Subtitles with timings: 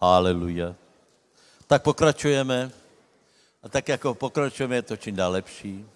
[0.00, 0.74] Haleluja.
[1.66, 2.70] Tak pokračujeme.
[3.62, 5.86] A tak, jako pokračujeme, je to čím dál lepší.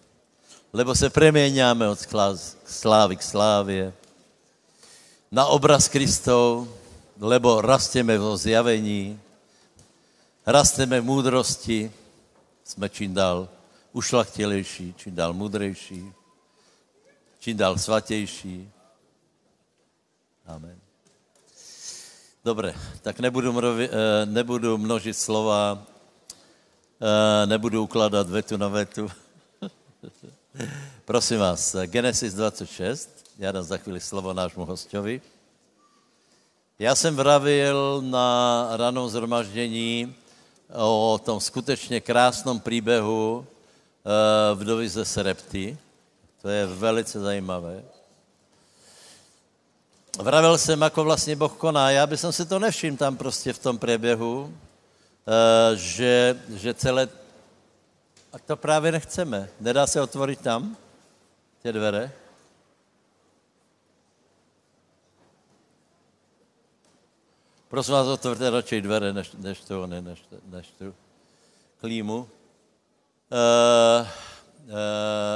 [0.72, 1.98] Lebo se preměňáme od
[2.66, 3.92] slávy k slávě
[5.30, 6.68] na obraz Kristov,
[7.20, 9.20] lebo rasteme vo zjavení,
[10.46, 11.92] rasteme v múdrosti,
[12.64, 13.48] jsme čím dál
[13.92, 16.12] ušlachtilejší, čím dál mudrejší,
[17.38, 18.70] čím dál svatější.
[20.46, 20.81] Amen.
[22.44, 25.78] Dobre, tak nebudu, mrovi, eh, nebudu množit slova,
[26.98, 29.06] eh, nebudu ukládat vetu na vetu.
[31.04, 35.22] Prosím vás, Genesis 26, já dám za chvíli slovo nášmu hostovi.
[36.78, 40.14] Já jsem vravil na ranou zhromaždění
[40.74, 45.78] o tom skutečně krásnom příběhu eh, vdovy ze Serepty.
[46.42, 47.82] To je velice zajímavé.
[50.18, 51.90] Vravil jsem, ako vlastně Boh koná.
[51.90, 54.54] Já bych si to nevšiml tam prostě v tom průběhu,
[55.28, 57.08] eh, že, že celé...
[58.32, 59.48] A to právě nechceme.
[59.60, 60.76] Nedá se otvorit tam,
[61.62, 62.12] ty dvere?
[67.68, 70.94] Prosím vás, otvorte radšej dvere, než, než, to, ne, než, než tu
[71.80, 72.16] klímu.
[72.18, 72.26] Uh,
[74.68, 74.68] uh,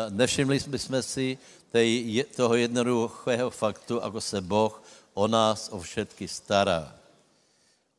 [0.08, 1.38] nevšimli jsme si
[1.72, 4.74] tej, toho jednoduchého faktu, ako se Boh
[5.14, 6.92] o nás, o všetky stará.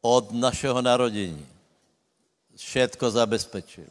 [0.02, 1.46] Od našeho narodení.
[2.56, 3.90] Všetko zabezpečil.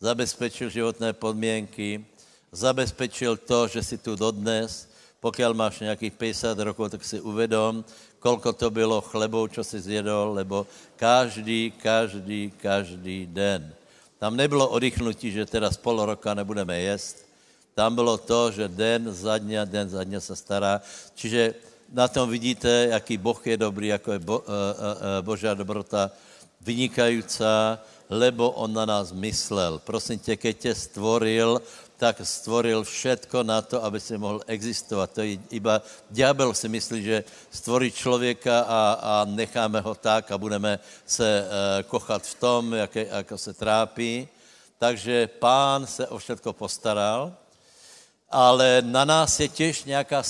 [0.00, 2.00] Zabezpečil životné podmienky,
[2.50, 4.88] zabezpečil to, že si tu dodnes,
[5.20, 6.16] pokiaľ máš nějakých
[6.56, 7.84] 50 rokov, tak si uvedom,
[8.18, 10.64] kolko to bylo chlebov, čo si zjedol, lebo
[10.96, 13.68] každý, každý, každý den.
[14.16, 17.29] Tam nebylo oddychnutí, že teraz pol roka nebudeme jesť.
[17.80, 20.84] Tam bylo to, že den za dňa, den za dňa se stará.
[21.16, 21.56] Čiže
[21.88, 26.12] na tom vidíte, jaký Boh je dobrý, jako je bo, uh, uh, Božá dobrota
[26.60, 27.40] vynikající,
[28.12, 29.80] lebo On na nás myslel.
[29.80, 31.62] Prosím tě, keď tě stvoril,
[31.96, 35.16] tak stvoril všetko na to, aby si mohl existovat.
[35.16, 35.80] To je iba
[36.12, 40.76] ďábel si myslí, že stvorí člověka a, a necháme ho tak a budeme
[41.08, 41.48] se uh,
[41.88, 44.28] kochat v tom, jak, jako se trápí.
[44.76, 47.39] Takže pán se o všetko postaral
[48.30, 50.22] ale na nás je těž nějaká,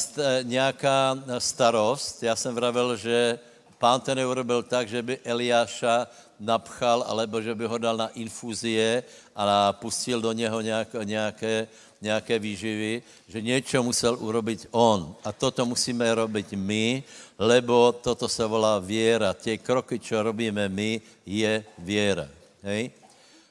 [0.43, 2.23] nějaká starost.
[2.23, 3.39] Já jsem vravil, že
[3.79, 6.09] pán to neurobil tak, že by Eliáša
[6.41, 9.05] napchal, alebo že by ho dal na infuzie
[9.37, 11.69] a pustil do něho nějak, nějaké,
[12.01, 15.15] nějaké výživy, že něco musel urobit on.
[15.25, 17.05] A toto musíme robiť my,
[17.39, 19.37] lebo toto se volá věra.
[19.37, 22.29] Tie kroky, čo robíme my, je věra.
[22.65, 22.91] Hej?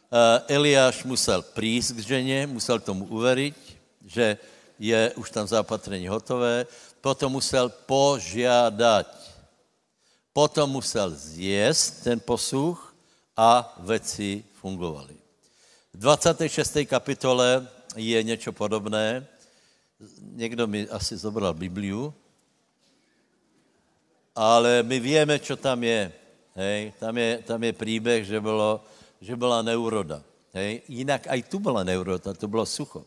[0.09, 3.68] Uh, Eliáš musel prísť k ženě, musel tomu uveriť,
[4.05, 4.37] že
[4.79, 6.65] je už tam zapatrení hotové,
[7.03, 9.11] potom musel požiadať,
[10.31, 12.79] potom musel zjesť ten posuch
[13.35, 15.15] a veci fungovaly.
[15.93, 16.87] V 26.
[16.87, 19.27] kapitole je něco podobné.
[20.19, 22.13] Někdo mi asi zobral Bibliu,
[24.35, 26.11] ale my víme, co tam je.
[26.55, 26.93] Hej?
[26.99, 28.83] Tam, je tam je příběh, že, bylo,
[29.21, 30.23] že byla neuroda.
[30.53, 30.81] Hej?
[30.87, 33.03] Jinak aj tu byla neuroda, to bylo sucho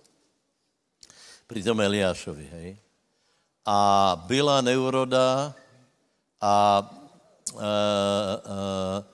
[1.46, 2.68] pri tom Eliášovi, hej.
[3.66, 3.78] A
[4.26, 5.54] byla neuroda
[6.42, 6.56] a
[7.54, 7.72] e,
[8.42, 9.12] e,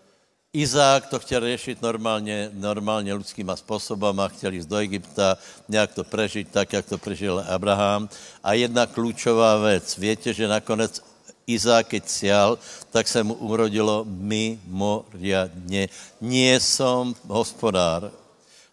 [0.52, 5.36] Izák to chtěl řešit normálně, normálně lidskýma způsobama, chtěl jít do Egypta,
[5.68, 8.08] nějak to prežít tak, jak to prežil Abraham.
[8.42, 11.02] A jedna klíčová věc, víte, že nakonec
[11.48, 12.50] Izák, keď sial,
[12.92, 15.88] tak se mu urodilo mimoriadně.
[16.20, 18.12] Nie som hospodár,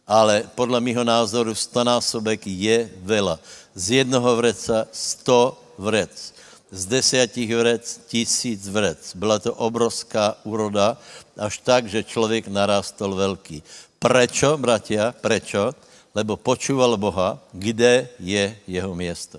[0.08, 3.40] ale podle mého názoru stonásobek je vela.
[3.76, 6.34] Z jednoho vreca sto vrec.
[6.72, 9.16] Z desiatich vrec tisíc vrec.
[9.16, 10.98] Byla to obrovská úroda,
[11.38, 13.64] až tak, že člověk narastol velký.
[14.00, 15.74] Prečo, bratia, prečo?
[16.16, 19.38] Lebo počúval Boha, kde je jeho město.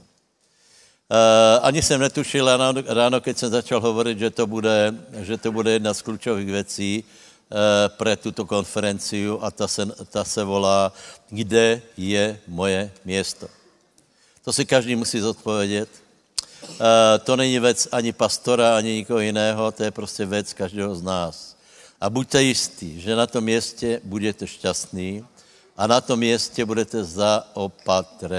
[1.06, 5.52] Uh, ani jsem netušil ráno, ráno, keď jsem začal hovorit, že to bude, že to
[5.52, 7.04] bude jedna z klíčových věcí,
[7.88, 10.92] pre tuto konferenciu a ta se, ta se volá
[11.28, 13.48] Kde je moje město?
[14.44, 15.88] To si každý musí zodpovědět.
[16.66, 21.02] Eh, to není věc ani pastora, ani nikoho jiného, to je prostě věc každého z
[21.02, 21.56] nás.
[22.00, 25.26] A buďte jistí, že na tom městě budete šťastní
[25.76, 28.36] a na tom městě budete zaopatrení.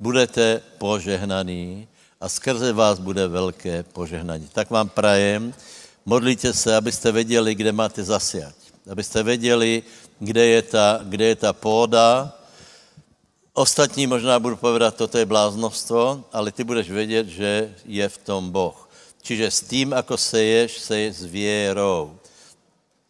[0.00, 1.88] Budete požehnaní
[2.20, 4.48] a skrze vás bude velké požehnání.
[4.52, 5.54] Tak vám prajem,
[6.08, 8.56] Modlíte se, abyste věděli, kde máte zasiať.
[8.90, 9.82] Abyste věděli,
[10.18, 12.32] kde je ta, kde je ta půda.
[13.52, 18.48] Ostatní možná budu povedat, toto je bláznovstvo, ale ty budeš vědět, že je v tom
[18.48, 18.88] Boh.
[19.20, 22.16] Čiže s tým, ako seješ, seješ s vierou.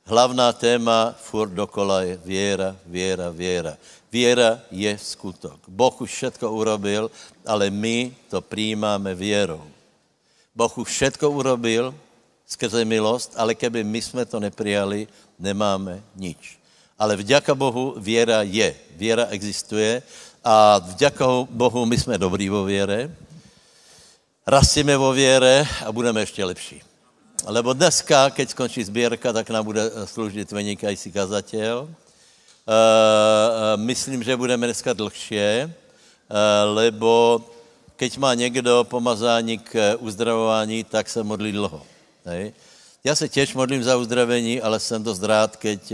[0.02, 3.78] Hlavná téma furt dokola je viera, viera, viera.
[4.10, 5.62] Viera je skutok.
[5.70, 7.14] Boh už všetko urobil,
[7.46, 9.62] ale my to přijímáme vierou.
[10.50, 11.94] Boh už všetko urobil
[12.48, 15.08] skrze milost, ale keby my jsme to neprijali,
[15.38, 16.56] nemáme nič.
[16.98, 18.74] Ale vďaka Bohu viera je.
[18.96, 20.02] Viera existuje
[20.40, 23.12] a vďaka Bohu my jsme dobrí vo viere,
[24.46, 26.82] rastíme vo viere a budeme ještě lepší.
[27.46, 31.86] Lebo dneska, keď skončí sbírka, tak nám bude slúžiť vynikající kazateľ.
[32.68, 35.72] Uh, myslím, že budeme dneska dlhšie, uh,
[36.74, 37.40] lebo
[37.96, 41.97] keď má někdo pomazání k uzdravování, tak se modlí dlho.
[42.28, 42.52] Hej?
[43.04, 45.92] Já se těž modlím za uzdravení, ale jsem dost rád, keď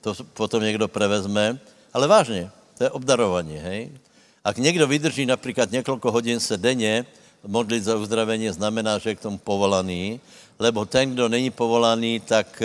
[0.00, 1.58] to potom někdo prevezme.
[1.92, 3.90] Ale vážně, to je obdarování, hej?
[4.44, 7.06] Ak někdo vydrží například několik hodin se denně
[7.46, 10.20] modlit za uzdravení, znamená, že je k tomu povolaný,
[10.58, 12.62] lebo ten, kdo není povolaný, tak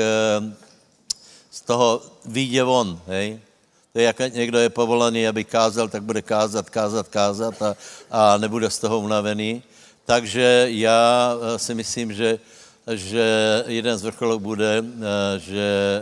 [1.52, 3.40] z toho vyjde von, hej?
[3.94, 7.76] To je, jak někdo je povolaný, aby kázal, tak bude kázat, kázat, kázat a,
[8.12, 9.64] a nebude z toho unavený.
[10.06, 12.40] Takže já si myslím, že,
[12.92, 14.84] že jeden z vrcholů bude,
[15.38, 16.02] že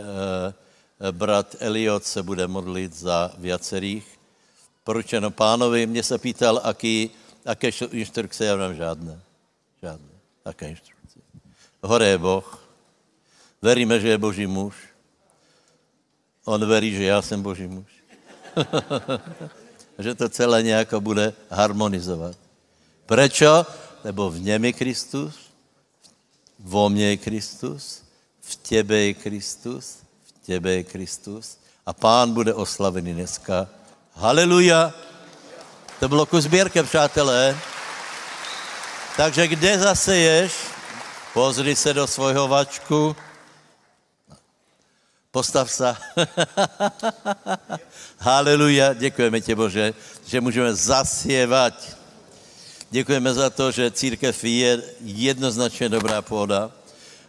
[1.10, 4.18] brat Eliot se bude modlit za viacerých.
[4.84, 7.10] Poručeno pánovi, mě se pýtal, aký,
[7.46, 9.20] aké instrukce, já mám žádné.
[9.82, 10.08] Žádné.
[10.44, 11.18] Aké instrukce.
[11.82, 12.68] Hore je Boh.
[13.62, 14.74] Veríme, že je Boží muž.
[16.44, 17.86] On verí, že já jsem Boží muž.
[19.98, 22.36] že to celé nějako bude harmonizovat.
[23.06, 23.66] Prečo?
[24.04, 25.41] Lebo v něm je Kristus,
[26.62, 28.02] vo mně je Kristus,
[28.40, 33.68] v těbe je Kristus, v těbe je Kristus a pán bude oslavený dneska.
[34.14, 34.92] Haleluja.
[36.00, 37.58] To bylo ku sběrke, přátelé.
[39.16, 40.52] Takže kde zaseješ?
[41.34, 43.16] Pozri se do svojho vačku.
[45.30, 45.96] Postav se.
[48.18, 48.94] Haleluja.
[48.94, 49.94] Děkujeme tě, Bože,
[50.26, 52.01] že můžeme zasievat.
[52.92, 56.70] Děkujeme za to, že církev je jednoznačně dobrá půda.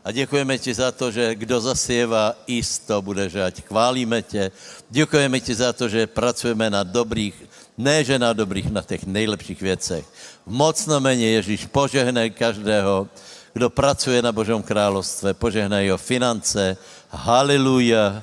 [0.03, 3.63] A děkujeme ti za to, že kdo zasieva, isto bude žať.
[3.63, 4.51] Chválíme tě.
[4.89, 7.47] Děkujeme ti za to, že pracujeme na dobrých,
[7.79, 10.05] ne že na dobrých, na těch nejlepších věcech.
[10.45, 13.07] V mocno meně Ježíš požehnej každého,
[13.53, 16.75] kdo pracuje na Božom královstve, požehnaj jeho finance.
[17.07, 18.19] Haleluja.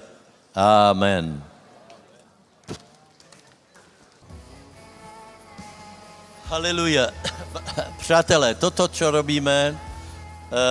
[0.54, 1.49] Amen.
[6.50, 7.10] Haleluja.
[7.98, 9.78] Přátelé, toto, co robíme,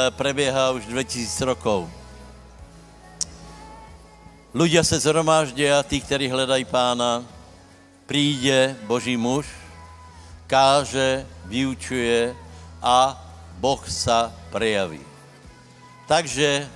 [0.10, 1.88] prebieha už 2000 rokov.
[4.52, 7.24] Ľudia se zhromáždia, tí, ktorí hledají pána,
[8.04, 9.48] príde Boží muž,
[10.52, 12.36] káže, vyučuje
[12.84, 13.16] a
[13.64, 15.00] Boh sa prejaví.
[16.12, 16.68] Takže,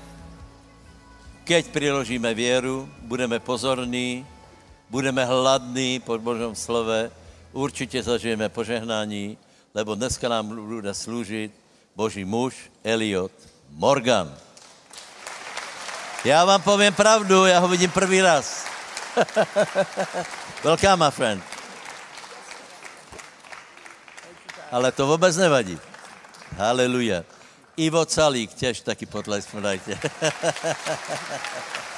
[1.43, 4.23] keď priložíme věru, budeme pozorní,
[4.87, 7.11] budeme hladní po Božom slove,
[7.53, 9.37] určitě zažijeme požehnání,
[9.73, 11.51] lebo dneska nám bude slúžiť
[11.95, 13.31] Boží muž Eliot
[13.69, 14.37] Morgan.
[16.25, 18.65] Já vám povím pravdu, já ho vidím první raz.
[20.63, 21.43] Welcome, my friend.
[24.71, 25.79] Ale to vůbec nevadí.
[26.57, 27.23] Haleluja.
[27.77, 29.99] Ivo Calík, těž taky potlesk dajte.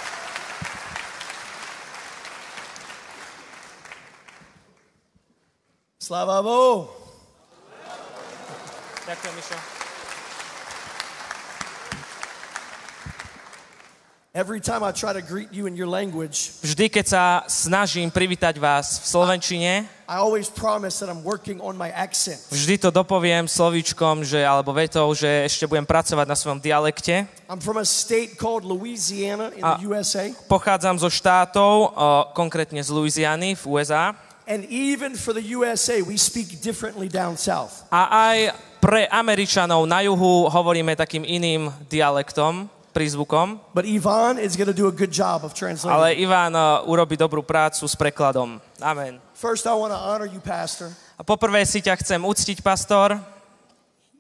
[6.05, 6.85] Sláva Bohu.
[9.09, 9.57] Ďakujem, Mišo.
[14.37, 18.61] Every time I try to greet you in your language, Vždy, keď sa snažím privítať
[18.61, 19.71] vás v slovenčine,
[20.05, 22.37] I always promise that I'm working on my accent.
[22.53, 27.25] vždy to dopoviem slovíčkom, že, alebo vetou, že ešte budem pracovať na svojom dialekte.
[27.49, 30.29] I'm from a state called Louisiana in the USA.
[30.45, 31.97] Pochádzam zo štátov,
[32.37, 34.13] konkrétne z Louisiany v USA.
[34.45, 37.81] And even for the USA, we speak differently down south.
[37.89, 38.37] A aj
[38.77, 43.57] pre Američanov na juhu hovoríme takým iným dialektom, prízvukom.
[43.73, 45.97] But Yvonne is going to do a good job of translating.
[45.97, 48.61] Ale Ivan o, urobí dobrú prácu s prekladom.
[48.79, 49.17] Amen.
[49.33, 50.93] First, I want to honor you, Pastor.
[51.17, 53.19] A poprvé si ťa chcem uctiť, pastor.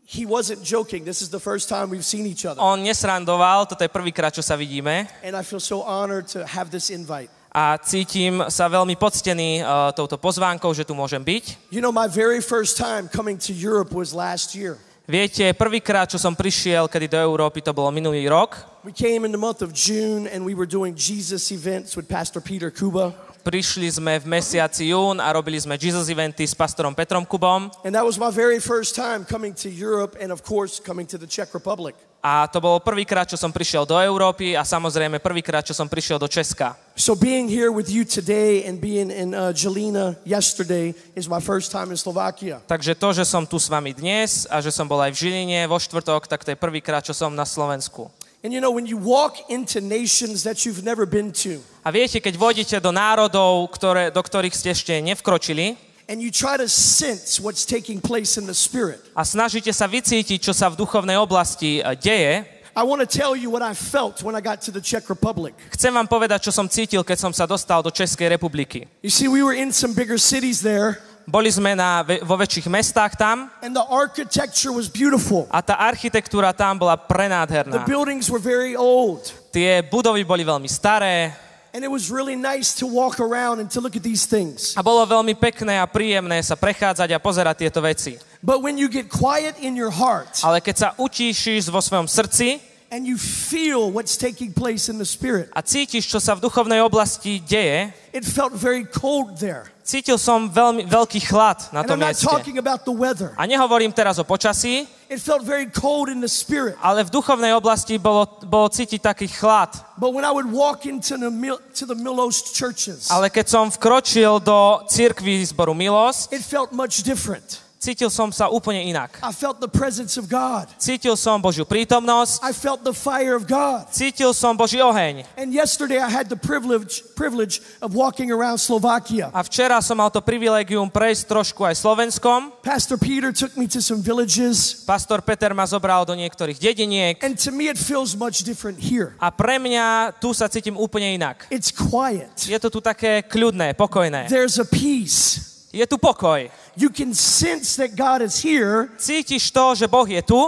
[0.05, 1.01] He wasn't joking.
[1.01, 2.61] This is the first time we've seen each other.
[2.61, 5.09] On nesrandoval, toto je prvýkrát, čo sa vidíme.
[5.25, 7.33] And I feel so honored to have this invite.
[7.55, 11.71] A cítim sa veľmi poctený uh, touto pozvánkou, že tu môžem byť.
[11.71, 14.75] You know, my very first time coming to Europe was last year.
[15.07, 18.59] Viete, prvýkrát, čo som prišiel, kedy do Európy, to bolo minulý rok.
[18.83, 22.43] We came in the month of June and we were doing Jesus events with Pastor
[22.43, 23.15] Peter Kuba.
[23.45, 27.69] prišli sme v mesiaci jún a robili sme Jesus eventy s pastorom Petrom Kubom.
[27.85, 31.21] And that was my very first time coming to Europe and, of course, coming to
[31.21, 31.93] the Czech Republic.
[32.25, 36.17] A to bolo prvýkrát, čo som prišiel do Európy a samozrejme prvýkrát, čo som prišiel
[36.17, 36.73] do Česka.
[36.97, 41.69] So being here with you today and being in uh, Jelena yesterday is my first
[41.69, 42.65] time in Slovakia.
[42.65, 45.69] Takže to, že som tu s vami dnes a že som bol aj v Žiline
[45.69, 48.09] vo štvrtok, tak to je prvýkrát, čo som na Slovensku.
[48.41, 52.17] And you know, when you walk into nations that you've never been to, A viete,
[52.17, 57.41] keď vodíte do národov, ktoré, do ktorých ste ešte nevkročili and you try to sense
[57.41, 61.79] what's taking place in the spirit, a snažíte sa vycítiť, čo sa v duchovnej oblasti
[61.79, 62.33] e, deje,
[62.75, 65.55] I want to tell you what I felt when I got to the Czech Republic.
[65.71, 68.83] chcem vám povedať, čo som cítil, keď som sa dostal do Českej republiky.
[68.99, 73.17] You see, we were in some bigger cities there, Boli sme na, vo väčších mestách
[73.17, 75.49] tam and the architecture was beautiful.
[75.49, 77.81] a tá architektúra tam bola The prenádherná.
[77.89, 79.25] buildings were very old.
[79.49, 81.33] Tie budovy boli veľmi staré
[81.75, 84.79] And it was really nice to walk around and to look at these things.
[84.79, 88.15] a bolo veľmi pekné a príjemné sa prechádzať a pozerať tieto veci.
[88.39, 92.63] But when you get quiet in your heart Ale keď sa utíšiš vo svojom srdci
[92.91, 96.81] and you feel what's taking place in the spirit, a cítiš, čo sa v duchovnej
[96.81, 99.67] oblasti deje, it felt very cold there.
[99.85, 102.25] cítil som veľmi veľký chlad na And tom I'm mieste.
[102.25, 103.33] talking about the weather.
[103.37, 106.73] A nehovorím teraz o počasí, It felt very cold in the spirit.
[106.81, 109.69] ale v duchovnej oblasti bolo, bolo cítiť taký chlad.
[110.01, 113.65] But when I would walk into the Mil- to the Milos churches, Ale keď som
[113.69, 117.64] vkročil do cirkvi zboru Milosť, it felt much different.
[117.85, 119.21] Cítil som sa úplne inak.
[119.21, 120.65] I felt the presence of God.
[120.81, 123.85] Cítil som Božiu prítomnosť, I felt the fire of God.
[123.93, 125.21] cítil som Boží oheň.
[125.37, 129.29] And yesterday I had the privilege privilege of walking around Slovakia.
[129.29, 132.49] A včera som mal to privilegium prejsť trošku aj Slovenskom.
[132.65, 137.37] Pastor Peter took me to some villages, Pastor Peter ma zobral do niektorých dediniek and
[137.37, 139.13] to me it feels much different here.
[139.21, 141.45] a pre mňa tu sa cítim úplne inak.
[141.53, 142.33] It's quiet.
[142.41, 144.25] Je to tu také kľudné, pokojné.
[144.31, 145.54] There's a peace.
[145.75, 146.47] Je tu pokoj.
[146.79, 150.39] You can sense that God is here, Cítiš to, že Boh je tu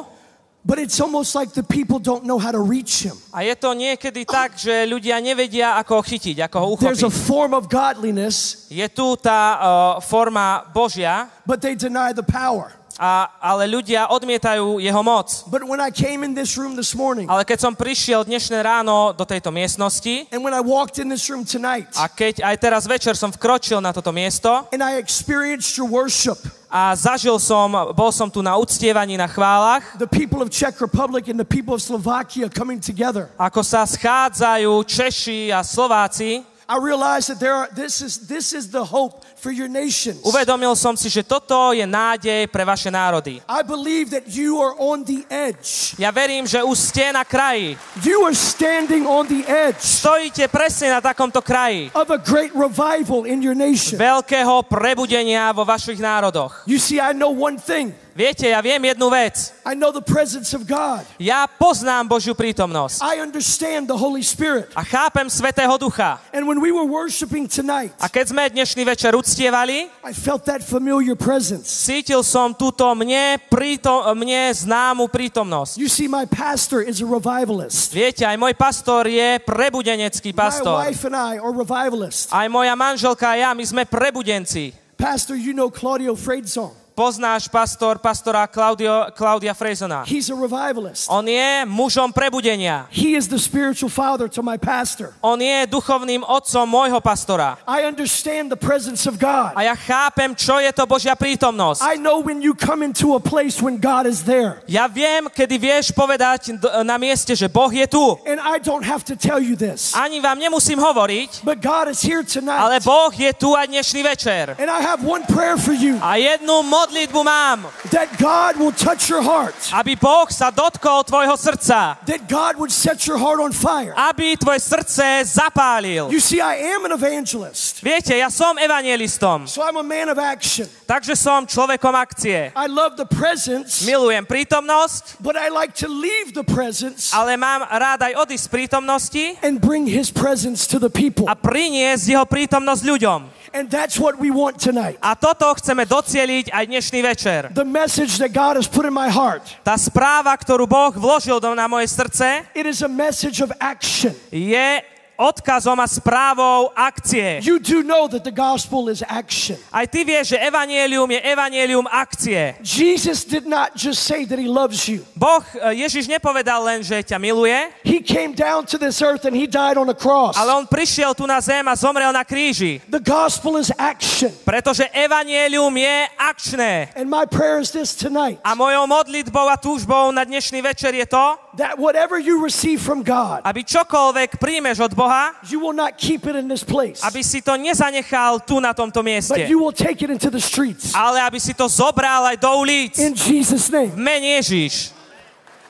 [0.67, 3.15] but it's almost like the people don't know how to reach him.
[3.31, 7.07] a je to niekedy tak, že ľudia nevedia, ako ho chytiť, ako ho There's a
[7.07, 7.23] uchopiť.
[7.23, 12.76] form of godliness, Je tu tá uh, forma Božia, but they deny the power.
[12.97, 15.45] A, ale ľudia odmietajú jeho moc.
[15.47, 19.13] But when I came in this room this morning, Ale keď som prišiel dnešné ráno
[19.13, 22.83] do tejto miestnosti and when I walked in this room tonight, a keď aj teraz
[22.89, 28.11] večer som vkročil na toto miesto and I experienced your worship, a zažil som, bol
[28.11, 31.79] som tu na uctievaní na chválach, the people of Czech Republic and the people of
[31.79, 38.03] Slovakia coming together, ako sa schádzajú Češi a Slováci, I realized that there are, this,
[38.03, 40.19] is, this is the hope for your nations.
[40.27, 43.39] uvedomil som si, že toto je nádej pre vaše národy.
[43.47, 45.95] I believe that you are on the edge.
[45.95, 47.79] Ja verím, že už ste na kraji.
[48.03, 51.87] You are standing on the edge Stojíte presne na takomto kraji.
[51.95, 53.95] of a great revival in your nation.
[53.95, 56.67] Veľkého prebudenia vo vašich národoch.
[56.67, 57.95] You see, I know one thing.
[58.17, 59.53] Viete, ja viem jednu vec.
[59.61, 61.05] I know the presence of God.
[61.21, 62.97] Ja poznám Božiu prítomnosť.
[63.05, 64.73] I understand the Holy Spirit.
[64.73, 66.17] A chápem Svetého Ducha.
[66.33, 70.65] And when we were worshiping tonight, A keď sme dnešný večer uctievali, I felt that
[70.65, 71.69] familiar presence.
[71.69, 75.77] cítil som túto mne, prítom, mne známu prítomnosť.
[75.77, 77.93] You see, my pastor is a revivalist.
[77.93, 80.73] Viete, aj môj pastor je prebudenecký My pastor.
[80.89, 82.33] wife and I are revivalists.
[82.33, 84.73] Aj moja manželka a ja, my sme prebudenci.
[84.97, 86.86] Pastor, you know Claudio Fredzon.
[86.97, 90.01] Poznáš pastor, pastora Claudio, Claudia Frezona.
[90.01, 91.05] He's a revivalist.
[91.13, 92.89] On je mužom prebudenia.
[92.89, 95.13] He is the spiritual father to my pastor.
[95.21, 97.61] On je duchovným otcom môjho pastora.
[97.69, 99.53] I understand the presence of God.
[99.53, 101.85] A ja chápem, čo je to Božia prítomnosť.
[101.85, 104.65] I know when you come into a place when God is there.
[104.65, 108.17] Ja viem, kedy vieš povedať na mieste, že Boh je tu.
[108.25, 109.93] And I don't have to tell you this.
[109.93, 112.81] Ani vám nemusím hovoriť, But God is here ale tonight.
[112.81, 114.57] Boh je tu aj dnešný večer.
[114.57, 116.86] And I have one prayer for you A jednu modlitbu
[117.23, 121.97] mám, that God will touch your heart, aby Boh sa dotkol tvojho srdca.
[122.05, 123.93] that God would set your heart on fire.
[123.95, 126.07] Aby tvoje srdce zapálil.
[126.11, 130.17] You see, I am an evangelist, Viete, ja som evangelistom, so I'm a man of
[130.17, 130.67] action.
[130.87, 132.51] takže som človekom akcie.
[132.55, 137.63] I love the presence, Milujem prítomnosť, but I like to leave the presence ale mám
[137.65, 141.25] rád aj odísť z prítomnosti and bring His presence to the people.
[141.27, 143.19] a priniesť jeho prítomnosť ľuďom.
[143.57, 145.01] And that's what we want tonight.
[145.01, 147.49] A toto chceme docieliť aj dnešný večer.
[147.57, 151.57] The message that God has put in my heart, Tá správa, ktorú Boh vložil do,
[151.57, 154.13] na moje srdce, it is a message of action.
[154.29, 154.85] je
[155.17, 157.41] odkazom a správou akcie.
[157.41, 159.57] You do know that the gospel is action.
[159.73, 162.55] Aj ty vieš, že evanielium je evanielium akcie.
[162.61, 165.01] Jesus did not just say that he loves you.
[165.17, 169.33] Boh, e, Ježiš nepovedal len, že ťa miluje, He came down to this earth and
[169.33, 170.37] he died on a cross.
[170.37, 172.79] ale on prišiel tu na zem a zomrel na kríži.
[172.85, 174.29] The gospel is action.
[174.45, 176.93] Pretože evanielium je akčné.
[176.93, 181.05] And my prayer is this tonight A mojou modlitbou a túžbou na dnešný večer je
[181.09, 181.25] to,
[181.57, 186.25] that whatever you receive from God, aby čokoľvek príjmeš od Boha, you will not keep
[186.29, 189.73] it in this place, aby si to nezanechal tu na tomto but mieste, you will
[189.73, 190.93] take it into the streets.
[190.93, 192.93] ale aby si to zobral aj do ulic.
[193.01, 193.91] In Jesus' name.
[193.91, 194.93] V mene Ježiš.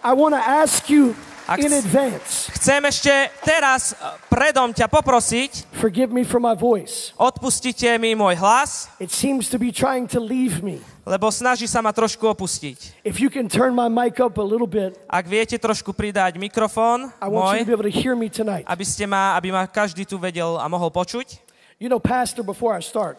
[0.03, 1.15] I want to ask you
[1.48, 3.96] Ak- in advance Chcem ešte teraz e,
[4.27, 7.16] predom ťa poprosiť, forgive me for my voice.
[7.16, 10.84] odpustite mi môj hlas, It seems to be trying to leave me.
[11.08, 13.00] lebo snaží sa ma trošku opustiť.
[13.08, 17.08] If you can turn my mic up a little bit, Ak viete trošku pridať mikrofón
[17.24, 18.68] I want you to be môj, able to hear me tonight.
[18.68, 21.39] aby, ste ma, aby ma každý tu vedel a mohol počuť.
[21.80, 23.16] You know, Pastor, before I start,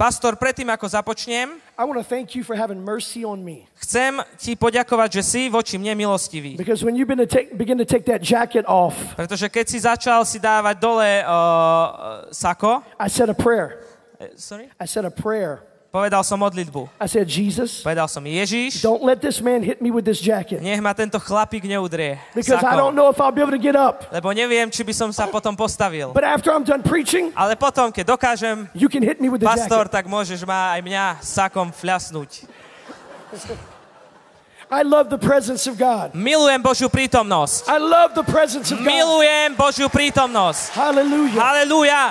[0.00, 3.68] Pastor, predtým ako započnem, I want to thank you for having mercy on me.
[3.84, 6.56] chcem ti poďakovať, že si voči mne milostivý.
[6.56, 9.76] Because when you begin to take, begin to take that jacket off, Pretože keď si
[9.84, 13.84] začal si dávať dole uh, sako, I said a prayer.
[14.16, 14.72] eh, sorry?
[14.80, 15.68] I said a prayer.
[15.90, 16.86] Povedal som modlitbu.
[17.02, 20.62] I said, Jesus, Povedal som, Ježiš, don't let this man hit me with this jacket.
[20.62, 22.14] nech ma tento chlapík neudrie.
[22.30, 24.06] Because I don't know if I'll be able to get up.
[24.14, 26.14] lebo neviem, či by som sa potom postavil.
[26.14, 29.50] But after I'm done preaching, Ale potom, keď dokážem, you can hit me with the
[29.50, 29.98] pastor, jacket.
[29.98, 32.46] tak môžeš ma aj mňa sakom fľasnúť.
[34.70, 36.14] I love the presence of God.
[36.14, 37.66] Milujem Božiu prítomnosť.
[37.66, 38.86] I love the presence of God.
[38.86, 40.70] Milujem Božiu prítomnosť.
[40.78, 41.42] Hallelujah.
[41.42, 42.02] Halelúja.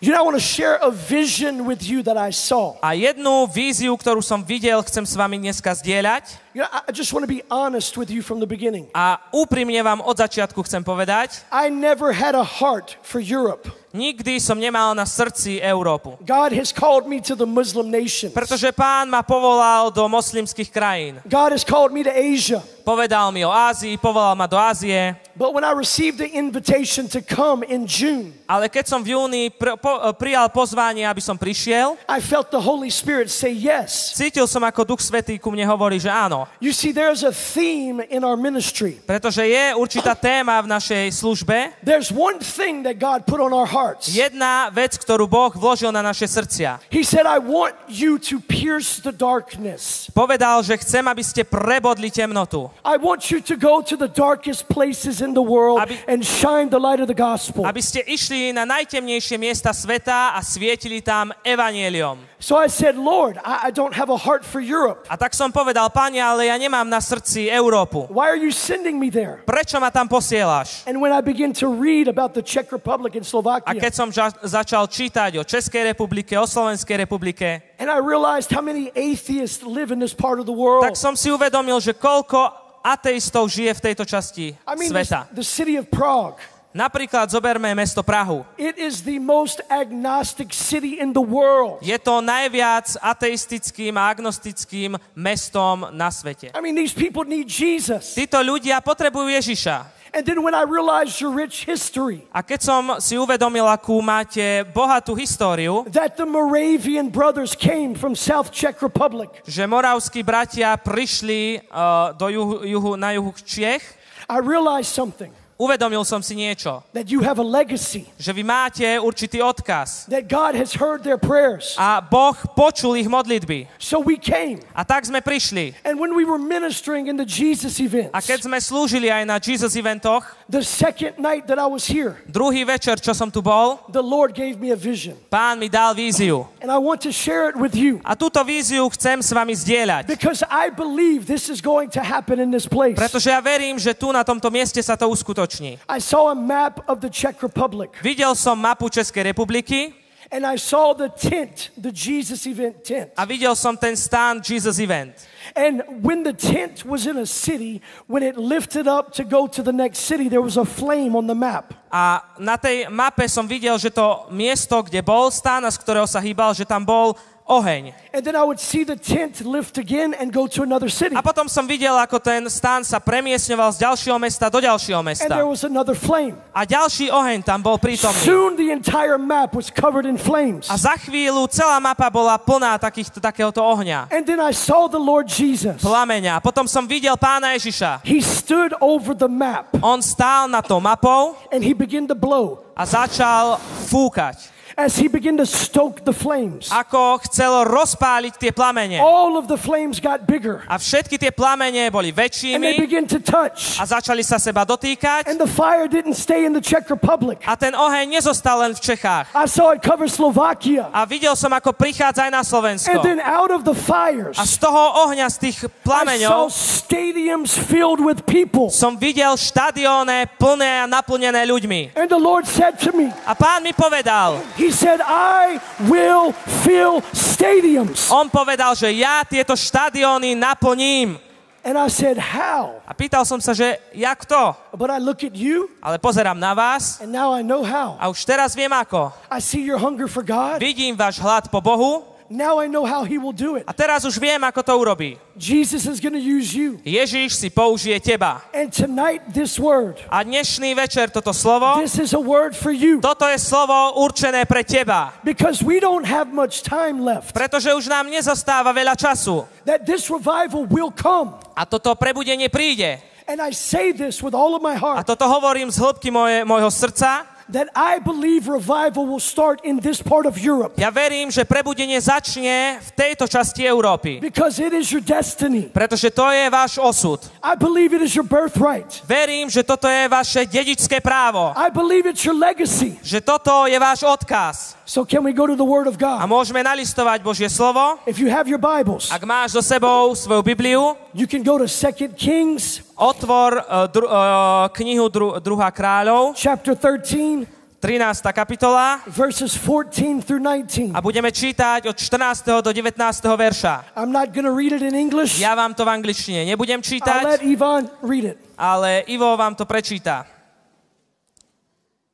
[0.00, 2.72] You know, I want to share a vision with you that I saw.
[2.80, 6.40] A jednu víziu, ktorú som videl, chcem s vami dneska zdieľať.
[6.50, 8.90] You know, I just want to be honest with you from the beginning.
[8.90, 13.70] A úprimne vám od začiatku chcem povedať, I never had a heart for Europe.
[13.90, 16.14] nikdy som nemal na srdci Európu.
[16.22, 18.30] God has called me to the Muslim nations.
[18.34, 21.18] Pretože pán ma povolal do moslimských krajín.
[21.26, 22.62] God has called me to Asia.
[22.86, 27.24] Povedal mi o Ázii, povolal ma do Ázie, But when I received the invitation to
[27.24, 31.96] come in June, ale keď som v júni pr- po- prijal pozvanie, aby som prišiel,
[32.04, 34.12] I felt the Holy Spirit say yes.
[34.12, 36.39] cítil som, ako Duch Svetý ku mne hovorí, že áno.
[36.60, 39.00] You see, there's a theme in our ministry.
[39.04, 43.66] Pretože je určitá téma v našej službe, There's one thing that God put on our
[43.66, 44.08] hearts.
[44.12, 46.78] jedna vec, ktorú Boh vložil na naše srdcia.
[46.92, 50.08] He said, I want you to pierce the darkness.
[50.12, 52.70] Povedal, že chcem, aby ste prebodli temnotu.
[52.84, 56.70] I want you to go to the darkest places in the world Aby- and shine
[56.70, 57.66] the light of the gospel.
[57.66, 62.29] Aby ste išli na najtemnejšie miesta sveta a svietili tam evanieliom.
[62.40, 65.04] So I said, Lord, I, I don't have a heart for Europe.
[65.12, 68.08] A tak som povedal, pane, ale ja nemám na srdci Európu.
[68.08, 69.44] Why are you sending me there?
[69.44, 70.88] Prečo ma tam posielaš?
[70.88, 74.08] And when I begin to read about the Czech Republic and A Slovakia, keď som
[74.08, 79.60] ža- začal čítať o Českej republike, o Slovenskej republike, and I realized how many atheists
[79.60, 80.88] live in this part of the world.
[80.88, 85.28] tak som si uvedomil, že koľko ateistov žije v tejto časti I mean, sveta.
[85.36, 86.40] the city of Prague.
[86.70, 88.46] Napríklad zoberme mesto Prahu.
[88.54, 91.82] It is the most agnostic city in the world.
[91.82, 96.54] Je to najviac ateistickým a agnostickým mestom na svete.
[96.54, 98.14] I mean, these people need Jesus.
[98.14, 99.98] Títo ľudia potrebujú Ježiša.
[100.14, 104.66] And then when I realized your rich history, A keď som si uvedomil, akú máte
[104.70, 111.66] bohatú históriu, that the Moravian brothers came from South Czech Republic, že moravskí bratia prišli
[111.70, 113.82] uh, do juhu, juhu, na juhu Čiech,
[114.30, 118.80] I realized something uvedomil som si niečo, that you have a legacy, že vy máte
[118.96, 121.76] určitý odkaz that God has heard their prayers.
[121.76, 123.68] a Boh počul ich modlitby.
[123.76, 124.64] So we came.
[124.72, 125.76] A tak sme prišli.
[125.84, 129.36] And when we were ministering in the Jesus events, A keď sme slúžili aj na
[129.36, 133.84] Jesus eventoch, the second night that I was here, druhý večer, čo som tu bol,
[133.92, 135.12] the Lord gave me a vision.
[135.28, 136.48] pán mi dal víziu.
[136.64, 140.08] And I want to share it with you A túto víziu chcem s vami zdieľať.
[140.08, 142.96] because I believe this is going to happen in this place.
[142.96, 145.49] Pretože ja verím, že tu na tomto mieste sa to uskutoční.
[145.88, 150.56] I saw a map of the Czech Republic Videl som mapu Českej republiky and I
[150.56, 153.10] saw the tent, the Jesus event tent.
[153.16, 155.26] a videl som ten stan Jesus Event.
[155.56, 159.62] And when the tent was in a city, when it lifted up to go to
[159.62, 161.74] the next city, there was a flame on the map.
[161.90, 166.22] A na tej mape som videl, že to miesto, kde bol stan z ktorého sa
[166.22, 167.18] hýbal, že tam bol
[167.50, 167.90] oheň.
[168.14, 171.14] And then I would see the tent lift again and go to another city.
[171.14, 175.08] A potom som videl, ako ten stan sa premiesňoval z ďalšieho mesta do ďalšieho And
[175.10, 175.30] mesta.
[175.30, 176.38] there was another flame.
[176.54, 178.18] A ďalší oheň tam bol prítomný.
[178.22, 180.66] Soon the entire map was covered in flames.
[180.70, 184.10] A za chvíľu celá mapa bola plná takýchto, takéhoto ohňa.
[184.10, 185.78] And then I saw the Lord Jesus.
[185.82, 186.42] Plameňa.
[186.42, 188.02] Potom som videl pána Ježiša.
[188.02, 192.66] He stood over the map On stál nad tou mapou and he began to blow.
[192.74, 194.49] a začal fúkať.
[194.78, 198.98] As he began to stoke the flames, Ako chcel rozpáliť tie plamene.
[199.02, 203.04] all of the flames got bigger A všetky tie plamene boli and they väčšími began
[203.06, 203.78] to touch.
[203.78, 205.26] a začali sa seba dotýkať.
[205.26, 207.42] And the fire didn't stay in the Czech Republic.
[207.46, 209.32] A ten oheň nezostal len v Čechách.
[209.34, 210.86] I saw it cover Slovakia.
[210.94, 212.98] A videl som, ako prichádza aj na And Slovensko.
[213.02, 217.54] then out of the fires, A z toho ohňa, z tých I saw plameňov, stadiums
[217.54, 218.70] filled with people.
[218.70, 221.94] som videl štadióne plné a naplnené ľuďmi.
[221.98, 225.56] And the Lord said to me, A pán mi povedal, He said, I
[225.88, 228.12] will fill stadiums.
[228.12, 231.16] on povedal, že ja tieto štadióny naplním.
[231.60, 232.80] And I said, How?
[232.88, 234.56] A pýtal som sa, že jak to?
[234.76, 237.96] But I look at you, Ale pozerám na vás and now I know how.
[238.00, 239.12] a už teraz viem ako.
[239.32, 240.56] I see your hunger for God.
[240.60, 243.66] Vidím váš hlad po Bohu Now I know how He will do it.
[243.66, 245.18] a teraz už viem, ako to urobí.
[245.34, 246.78] Jesus is going to use you.
[246.86, 248.38] Ježíš si použije teba.
[248.54, 253.02] And tonight, this word, A dnešný večer toto slovo, this is a word for you.
[253.02, 255.10] toto je slovo určené pre teba.
[255.26, 257.34] Because we don't have much time left.
[257.34, 259.42] Pretože už nám nezostáva veľa času.
[259.66, 261.34] That this revival will come.
[261.58, 263.02] A toto prebudenie príde.
[263.30, 266.42] And I say this with all of A my heart toto hovorím z hĺbky moje,
[266.42, 267.29] môjho srdca.
[267.52, 271.98] That I believe revival will start in this part of Europe Ja verím, že prebudenie
[272.00, 274.20] začne v tejto časti Európy.
[274.22, 275.68] because it is your destiny.
[275.70, 277.20] Pretože to je váš osud.
[277.42, 279.02] I believe it is your birthright.
[279.04, 281.52] Verím, že toto je vaše dedičské právo.
[281.56, 282.98] I believe it's your legacy.
[283.02, 284.76] Že toto je váš odkaz.
[284.84, 286.26] So can we go to the Word of A God?
[286.26, 288.02] môžeme nalistovať Božie slovo.
[288.10, 291.70] If you have your Bibles, Ak máš so sebou svoju Bibliu, you can go to
[291.70, 297.48] 2 Kings otvor uh, dru, uh, knihu dru, druhá kráľov, chapter 13,
[297.80, 298.20] 13.
[298.36, 300.92] kapitola verses 14 through 19.
[300.92, 302.60] a budeme čítať od 14.
[302.60, 303.00] do 19.
[303.24, 303.96] verša.
[303.96, 305.40] I'm not going to read it in English.
[305.40, 308.36] Ja vám to v angličtine nebudem I'll čítať, let Yvonne read it.
[308.60, 310.28] ale Ivo vám to prečíta.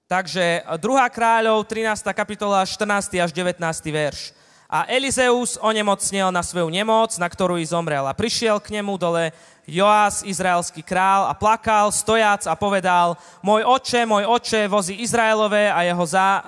[0.07, 0.79] Takže 2.
[1.11, 2.14] kráľov, 13.
[2.14, 3.18] kapitola, 14.
[3.18, 3.59] až 19.
[3.90, 4.31] verš.
[4.70, 8.07] A Elizeus onemocnil na svoju nemoc, na ktorú i zomrel.
[8.07, 9.35] A prišiel k nemu dole
[9.66, 15.83] Joás, izraelský král, a plakal, stojac a povedal, môj oče, môj oče, vozi Izraelové a
[15.83, 16.42] jeho za, e,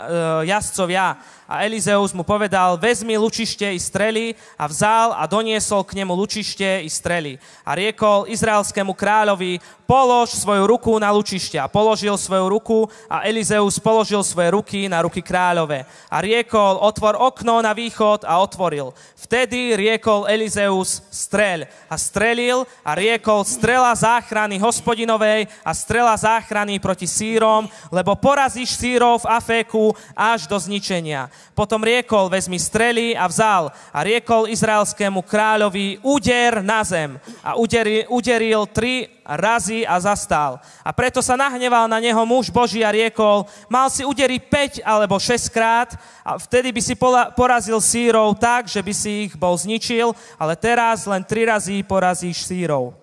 [0.46, 1.18] jazdcovia.
[1.48, 6.84] A Elizeus mu povedal, vezmi lučište i strely a vzal a doniesol k nemu lučište
[6.84, 7.40] i strely.
[7.64, 9.56] A riekol izraelskému kráľovi,
[9.88, 11.56] polož svoju ruku na lučište.
[11.56, 15.88] A položil svoju ruku a Elizeus položil svoje ruky na ruky kráľove.
[16.12, 18.92] A riekol, otvor okno na východ a otvoril.
[19.16, 21.64] Vtedy riekol Elizeus, streľ.
[21.88, 29.24] A strelil a riekol, strela záchrany hospodinovej a strela záchrany proti sírom, lebo porazíš sírov
[29.24, 31.32] v Aféku až do zničenia.
[31.54, 37.18] Potom riekol, vezmi strely a vzal a riekol izraelskému kráľovi, uder na zem.
[37.42, 40.56] A uderi, uderil tri razy a zastal.
[40.80, 44.42] A preto sa nahneval na neho muž Boží a riekol, mal si uderiť
[44.80, 45.92] 5 alebo 6 krát
[46.24, 46.94] a vtedy by si
[47.36, 52.48] porazil sírov tak, že by si ich bol zničil, ale teraz len tri razy porazíš
[52.48, 52.96] sírov.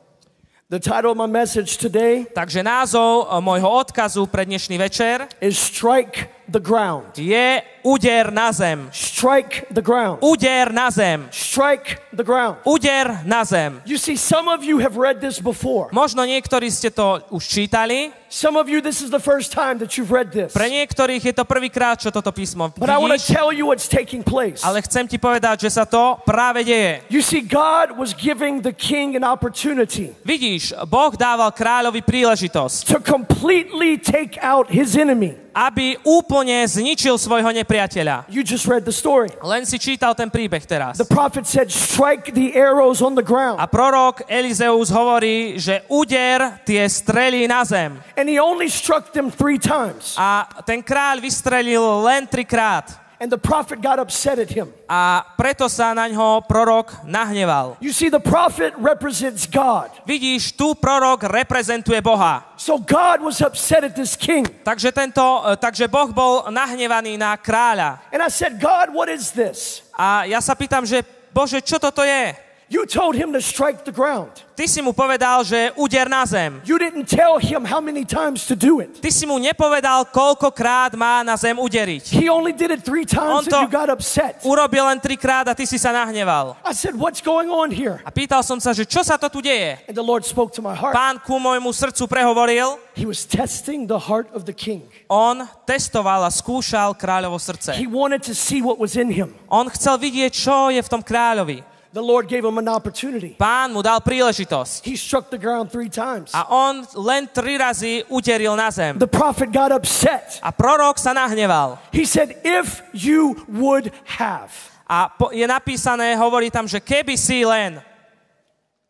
[0.65, 5.61] The title of my message today Takže názov e, môjho odkazu pre dnešný večer is
[5.61, 7.17] Strike the Ground.
[7.17, 8.89] je Uder na zem.
[8.91, 10.17] Strike the ground.
[10.23, 11.27] Uder na zem.
[11.31, 12.57] Strike the ground.
[12.65, 13.81] Uder na zem.
[13.85, 15.93] You see, some of you have read this before.
[15.93, 19.95] Možno niektorí ste to už čítali, Some of you, this is the first time that
[19.95, 20.51] you've read this.
[20.51, 23.87] pre niektorých je to prvýkrát, čo toto písmo But I want to tell you what's
[23.87, 24.59] taking place.
[24.59, 26.99] ale chcem ti povedať, že sa to práve deje.
[27.07, 32.99] You see, God was giving the king an opportunity Vidíš, Boh dával kráľovi príležitosť, to
[32.99, 35.39] completely take out his enemy.
[35.55, 38.27] aby úplne zničil svojho nepriateľa.
[38.27, 39.31] You just read the story.
[39.39, 40.99] Len si čítal ten príbeh teraz.
[40.99, 43.63] The prophet said, Strike the arrows on the ground.
[43.63, 47.95] A prorok Elizeus hovorí, že uder tie strely na zem.
[48.19, 50.15] And he only struck them three times.
[50.17, 53.05] A ten kráľ vystrelil len trikrát.
[53.15, 54.67] And the prophet got upset at him.
[54.91, 57.79] A preto sa na ňo prorok nahneval.
[57.79, 59.87] You see, the prophet represents God.
[60.03, 62.43] Vidíš, tu prorok reprezentuje Boha.
[62.59, 64.43] So God was upset at this king.
[64.67, 68.03] Takže, tento, e, takže Boh bol nahnevaný na kráľa.
[68.11, 69.87] And I said, God, what is this?
[69.95, 70.99] A ja sa pýtam, že
[71.31, 72.44] Bože, čo toto je?
[72.65, 74.41] You told him to strike the ground.
[74.57, 76.57] Ty si mu povedal, že uder na zem.
[76.65, 78.97] You didn't tell him how many times to do it.
[79.03, 82.09] Ty si mu nepovedal, koľkokrát má na zem uderiť.
[82.09, 84.41] He only did it three On times to- and you got upset.
[84.41, 86.57] Urobil len trikrát a ty si sa nahneval.
[86.65, 88.01] I said, What's going on here?
[88.01, 89.77] A pýtal som sa, že čo sa to tu deje?
[89.85, 90.97] And the Lord spoke to my heart.
[90.97, 94.89] Pán ku môjmu srdcu prehovoril, He was testing the heart of the king.
[95.05, 97.77] on testoval a skúšal kráľovo srdce.
[97.77, 99.37] He wanted to see what was in him.
[99.53, 101.74] On chcel vidieť, čo je v tom kráľovi.
[101.95, 103.39] The Lord gave him an opportunity.
[103.39, 104.83] Pán mu dal príležitosť.
[104.83, 106.35] He struck the ground three times.
[106.35, 108.99] A on len tri razy uderil na zem.
[108.99, 110.43] The prophet got upset.
[110.43, 111.79] A prorok sa nahneval.
[111.95, 114.51] He said, If you would have.
[114.83, 117.79] A po, je napísané, hovorí tam, že keby si len,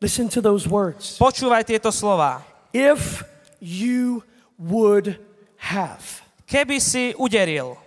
[0.02, 1.22] Listen to those words.
[1.22, 2.42] počúvaj tieto slova,
[2.74, 3.22] If
[3.62, 4.26] you
[4.58, 5.22] would
[5.62, 6.26] have.
[6.50, 7.78] keby si uderil.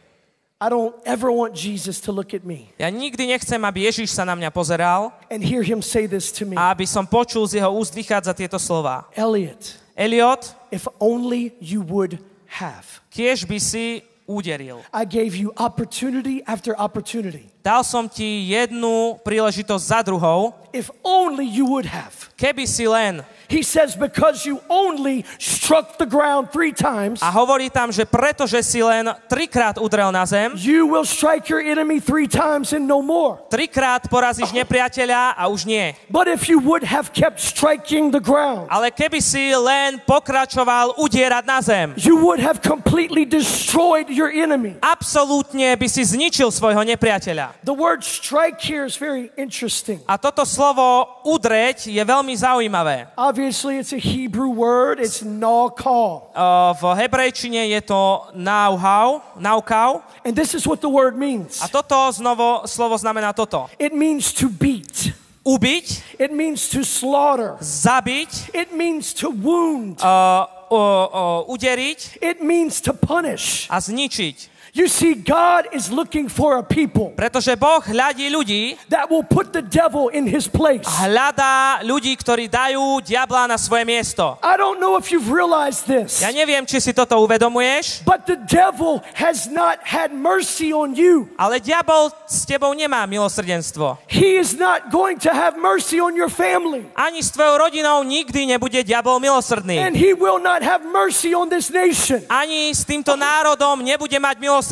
[0.59, 4.27] I don't ever want Jesus to look at me Ja nikdy nechcem, aby Ježiš sa
[4.27, 6.59] na mňa pozeral and hear him say this to me.
[6.59, 9.07] a aby som počul z jeho úst vychádzať tieto slova.
[9.15, 12.19] Elliot, Eliot, if only you would
[12.59, 12.99] have.
[13.15, 14.83] kiež by si uderil.
[14.91, 17.55] I gave you opportunity after opportunity.
[17.59, 22.13] Dal som ti jednu príležitosť za druhou, If only you would have.
[22.37, 23.25] keby si len.
[23.49, 28.61] He says, because you only struck the ground three times, A hovorí tam, že pretože
[28.61, 33.01] si len trikrát udrel na zem, you will strike your enemy three times and no
[33.01, 33.41] more.
[33.49, 35.97] trikrát porazíš nepriateľa a už nie.
[36.13, 41.45] But if you would have kept striking the ground, Ale keby si len pokračoval udierať
[41.49, 44.77] na zem, you would have completely destroyed your enemy.
[44.85, 47.48] absolútne by si zničil svojho nepriateľa.
[47.65, 50.01] The word strike here is very interesting.
[50.09, 53.09] A toto slovo udreť je veľmi zaujímavé.
[53.17, 54.99] Obviously, it's a Hebrew word.
[55.01, 56.31] It's nakal.
[56.33, 60.01] Uh, V hebrejčine je to nauhau, naukau.
[60.25, 61.61] And this is what the word means.
[61.61, 63.69] A toto znovu slovo znamená toto.
[63.79, 65.13] It means to beat.
[65.49, 67.57] Ubiť, It means to slaughter.
[67.59, 69.97] zabiť, It means to wound.
[70.05, 73.65] uh, uh, uh, uderiť It means to punish.
[73.73, 74.58] a zničiť.
[74.79, 79.51] You see, God is looking for a people Pretože Boh hľadí ľudí that will put
[79.51, 80.87] the devil in his place.
[80.87, 84.39] hľadá ľudí, ktorí dajú diabla na svoje miesto.
[84.39, 88.39] I don't know if you've realized this, Ja neviem, či si toto uvedomuješ, but the
[88.47, 91.27] devil has not had mercy on you.
[91.35, 93.99] ale diabol s tebou nemá milosrdenstvo.
[94.07, 96.87] He is not going to have mercy on your family.
[96.95, 99.75] Ani s tvojou rodinou nikdy nebude diabol milosrdný.
[99.75, 102.23] And he will not have mercy on this nation.
[102.31, 104.67] Ani s týmto národom nebude mať milosrdenstvo.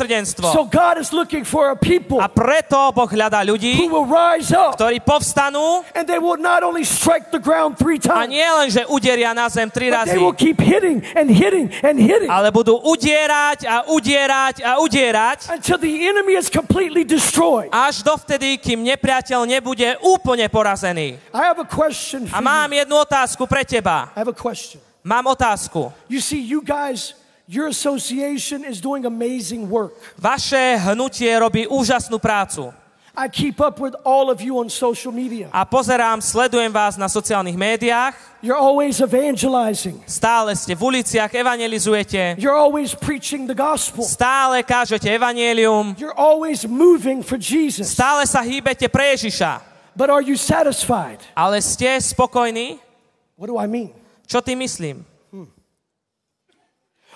[0.53, 4.53] So God is looking for a people A preto Boh hľadá who ľudí, will rise
[4.53, 8.45] up ktorí povstanú and they will not only strike the ground three a times, nie
[8.45, 12.29] len, že uderia na zem tri razy, they will keep hitting and hitting and hitting
[12.29, 17.73] ale budú udierať a udierať a udierať until the enemy is completely destroyed.
[17.73, 21.17] až dovtedy, kým nepriateľ nebude úplne porazený.
[21.33, 22.79] I have a question A for mám you.
[22.85, 24.13] jednu otázku pre teba.
[24.13, 24.77] I have a question.
[25.03, 25.87] Mám otázku.
[26.11, 27.15] You see, you guys,
[27.47, 29.95] your association is doing amazing work.
[30.19, 32.69] Vaše hnutie robí úžasnú prácu.
[33.17, 35.49] I keep up with all of you on social media.
[35.49, 38.13] A pozerám, sledujem vás na sociálnych médiách.
[38.45, 39.97] You're always evangelizing.
[40.05, 42.37] Stále ste v uliciach, evangelizujete.
[42.37, 44.05] You're always preaching the gospel.
[44.05, 45.97] Stále kážete evanielium.
[45.97, 47.89] You're always moving for Jesus.
[47.89, 49.65] Stále sa hýbete pre Ježiša.
[49.97, 51.17] But are you satisfied?
[51.33, 52.77] Ale ste spokojní?
[53.33, 53.97] What do I mean?
[54.29, 55.01] Čo ty myslím?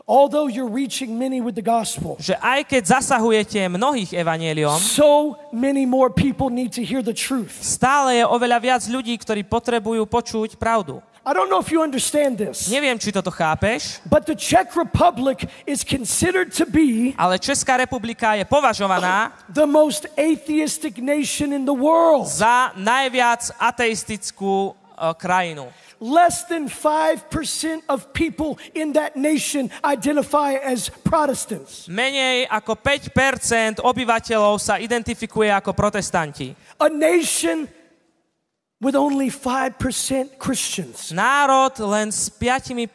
[0.07, 5.85] Although you're reaching many with the gospel, Že aj keď zasahujete mnohých evanieliom, so many
[5.85, 7.53] more people need to hear the truth.
[7.61, 10.99] stále je oveľa viac ľudí, ktorí potrebujú počuť pravdu.
[11.21, 15.45] I don't know if you understand this, Neviem, či toto chápeš, but the Czech Republic
[15.69, 21.77] is considered to be ale Česká republika je považovaná the most atheistic nation in the
[21.77, 22.25] world.
[22.25, 25.69] za najviac ateistickú e, krajinu.
[26.01, 27.29] Less than 5%
[27.85, 31.85] of people in that nation identify as Protestants.
[31.85, 36.57] Menej ako 5% obyvateľov sa identifikuje ako protestanti.
[36.81, 37.69] A nation
[38.81, 41.13] with only 5% Christians.
[41.13, 42.89] Národ len s 5%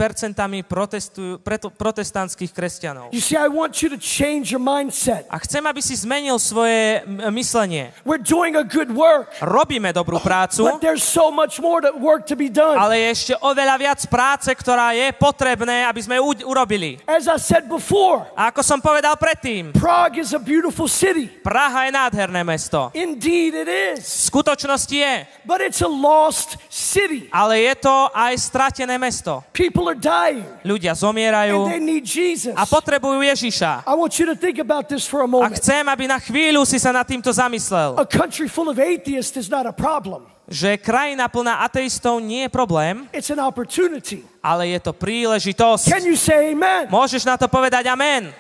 [0.67, 3.15] protestujú, preto, protestantských kresťanov.
[3.15, 5.31] You see, I want you to change your mindset.
[5.31, 7.95] A chcem, aby si zmenil svoje myslenie.
[8.03, 12.27] We're doing a good work, Robíme dobrú prácu, but there's so much more to work
[12.27, 12.75] to be done.
[12.75, 16.99] ale je ešte oveľa viac práce, ktorá je potrebné, aby sme u- urobili.
[17.07, 21.31] As I said before, A ako som povedal predtým, Prague is a beautiful city.
[21.31, 22.91] Praha je nádherné mesto.
[22.91, 24.03] Indeed, it is.
[24.03, 25.15] V skutočnosti je,
[25.47, 27.29] But it's a lost city.
[27.33, 29.43] ale je to aj stratené mesto.
[29.53, 32.55] People are dying, Ľudia and zomierajú they need Jesus.
[32.55, 33.85] a potrebujú Ježiša.
[33.89, 35.57] I want you to think about this for A a moment.
[35.59, 37.97] chcem, aby na chvíľu si sa nad týmto zamyslel.
[37.99, 40.25] A country full of atheists is not a problem.
[40.47, 44.23] že krajina plná ateistov nie je problém, it's an opportunity.
[44.39, 45.91] ale je to príležitosť.
[45.91, 46.87] Can you say amen?
[46.87, 48.31] Môžeš na to povedať amen.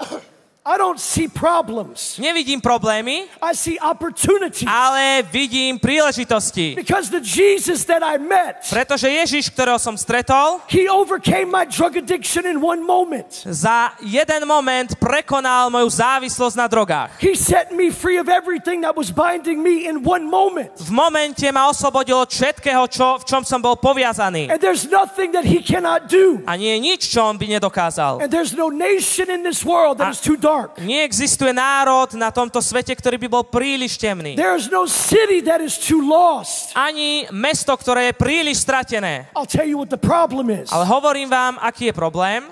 [0.62, 2.22] I don't see problems.
[2.22, 4.62] Nevidím problémy, I see opportunities.
[4.70, 6.78] ale vidím príležitosti.
[6.78, 11.98] Because the Jesus that I met, Pretože Ježiš, ktorého som stretol, he overcame my drug
[11.98, 13.42] addiction in one moment.
[13.42, 17.10] za jeden moment prekonal moju závislosť na drogách.
[17.18, 20.70] He set me free of everything that was binding me in one moment.
[20.78, 24.46] V momente ma oslobodil od všetkého, čo, v čom som bol poviazaný.
[24.46, 26.38] And there's nothing that he cannot do.
[26.46, 28.22] A nie je nič, čo on by nedokázal.
[28.22, 30.51] And there's no nation in this world that is too dark.
[30.78, 34.34] Neexistuje národ na tomto svete, ktorý by bol príliš temný.
[34.34, 36.72] There is no city that is too lost.
[36.72, 39.28] Ani mesto, ktoré je príliš stratené.
[39.36, 40.70] I'll tell you what the problem is.
[40.70, 42.46] Ale hovorím vám, aký je problém.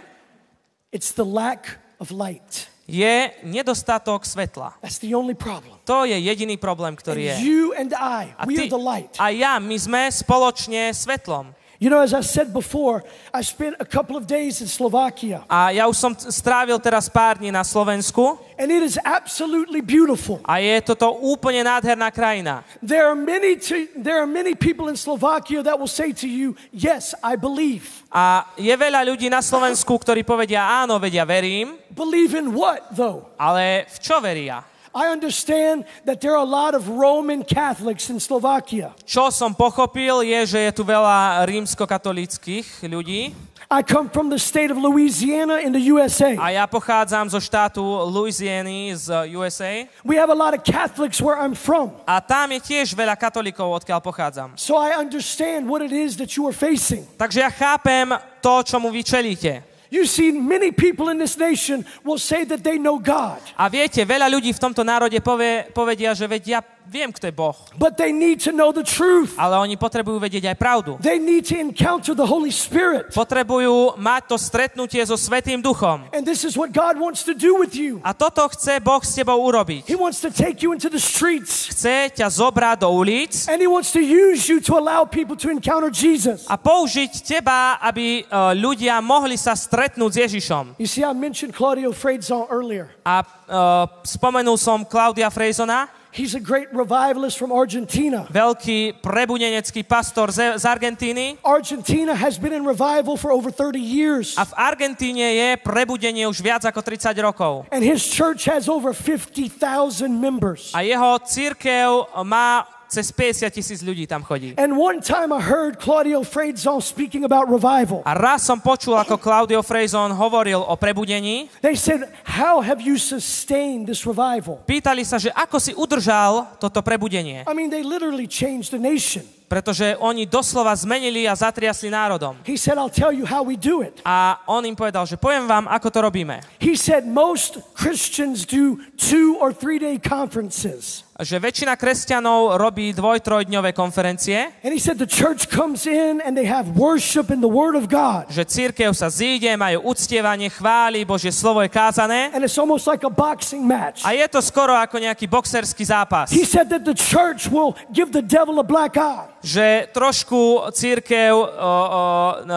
[0.90, 2.66] It's the lack of light.
[2.90, 4.74] Je nedostatok svetla.
[4.82, 5.78] That's the only problem.
[5.86, 7.34] To je jediný problém, ktorý je.
[7.46, 9.14] you and I, A, ty, are the light.
[9.14, 11.54] a ja, my sme spoločne svetlom.
[11.80, 13.00] You know, as I said before,
[13.32, 17.40] I spent a couple of days in Slovakia, A ja už som strávil teraz pár
[17.40, 20.44] dní na Slovensku and it is absolutely beautiful.
[20.44, 22.68] a je toto úplne nádherná krajina.
[22.84, 26.52] There are many to, there are many people in Slovakia that will say to you,
[26.68, 32.36] "Yes, I believe." A je veľa ľudí na Slovensku, ktorí povedia áno, vedia, verím, Believe
[32.36, 33.24] in what though?
[33.40, 34.60] ale v čo veria?
[34.90, 38.90] I understand that there are a lot of Roman Catholics in Slovakia.
[39.06, 43.30] Čo som pochopil je, že je tu veľa rímskokatolických ľudí
[43.70, 46.34] I come from the state of Louisiana in the USA.
[46.34, 47.78] a ja pochádzam zo štátu
[48.10, 51.94] Louisiany z USA We have a lot of Catholics where I'm from.
[52.02, 54.58] a tam je tiež veľa katolíkov, odkiaľ pochádzam.
[54.58, 57.06] So I understand what it is that you are facing.
[57.14, 58.10] Takže ja chápem
[58.42, 59.62] to, čomu vy čelíte.
[59.90, 64.06] You see, many people in this nation will say that they know God, A viete,
[64.06, 67.54] veľa ľudí v tomto národe povie, povedia, že veď ja viem, kto je Boh.
[67.78, 69.38] but they need to know the truth.
[69.38, 70.90] Ale oni potrebujú vedieť aj pravdu.
[70.98, 73.14] They need to encounter the Holy Spirit.
[73.14, 76.10] Potrebujú mať to stretnutie so Svetým Duchom.
[76.10, 78.02] And this is what God wants to do with you.
[78.02, 79.86] A toto chce Boh s tebou urobiť.
[79.86, 83.70] He wants to take you into the streets, Chce ťa zobrať do ulic and He
[83.70, 86.42] wants to use you to allow people to encounter Jesus.
[86.50, 90.64] a použiť teba, aby e, ľudia mohli sa stretnúť s Ježišom.
[90.82, 92.90] You see, I mentioned Claudio Fredzon earlier.
[93.04, 98.26] A uh, spomenul som Klaudia Frejzona, He's a great revivalist from Argentina.
[98.26, 101.38] veľký prebudenecký pastor z, z Argentíny.
[101.46, 104.34] Argentina has been in revival for over 30 years.
[104.34, 107.70] A v Argentíne je prebudenie už viac ako 30 rokov.
[107.70, 110.74] And his church has over 50,000 members.
[110.74, 114.58] A jeho církev má cez 50 tisíc ľudí tam chodí.
[114.58, 118.02] And one time I heard Claudio Fredzon speaking about revival.
[118.02, 121.46] A raz som počul, ako Claudio Frejzon hovoril o prebudení.
[121.62, 124.60] They said, How have you sustained this revival?
[124.66, 127.46] Pýtali sa, že ako si udržal toto prebudenie.
[127.46, 129.22] I mean, they literally changed the nation.
[129.50, 132.38] Pretože oni doslova zmenili a zatriasli národom.
[132.46, 133.98] He said, I'll tell you how we do it.
[134.06, 136.38] A on im povedal, že poviem vám, ako to robíme.
[136.62, 141.02] He said, Most Christians do two or three day conferences.
[141.20, 146.32] Že väčšina kresťanov robí dvoj, trojdňové konferencie, And he said, The church comes in and
[146.32, 148.32] they have worship in the Word of God.
[148.32, 153.04] že církev sa zíde, majú uctievanie, chváli, Božie slovo je kázané And it's almost like
[153.04, 154.00] a boxing match.
[154.00, 156.32] a je to skoro ako nejaký boxerský zápas.
[156.32, 159.28] He said that the church will give the devil a black eye.
[159.40, 161.48] Že trošku církev o, o,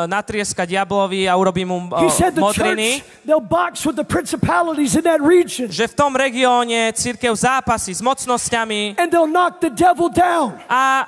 [0.04, 3.00] natrieska diablovi a urobí mu o, modriny.
[5.72, 10.60] Že v tom regióne církev zápasí s mocnosťami and they'll knock the devil down.
[10.68, 11.08] a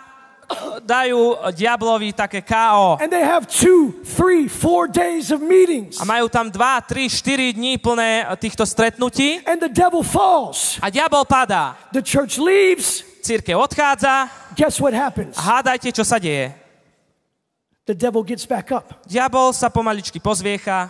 [0.85, 3.01] dajú diablovi také KO.
[3.01, 5.97] And they have two, three, four days of meetings.
[5.97, 10.77] A majú tam 2, 3, 4 dní plné týchto stretnutí And the devil falls.
[10.81, 11.75] a diabol padá.
[11.91, 13.03] The church leaves.
[13.25, 15.35] Církev odchádza Guess what happens?
[15.35, 16.55] hádajte, čo sa deje.
[17.85, 19.05] The devil gets back up.
[19.05, 20.89] Diabol sa pomaličky pozviecha,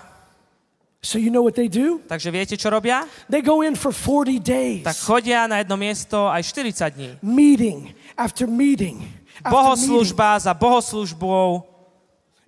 [1.06, 2.02] So you know what they do?
[2.10, 3.06] takže viete, čo robia?
[3.30, 4.82] They go in for 40 days.
[4.82, 7.10] Tak chodia na jedno miesto aj 40 dní.
[7.22, 9.06] Meeting after meeting.
[9.06, 9.54] After meeting.
[9.54, 11.62] Bohoslužba za bohoslužbou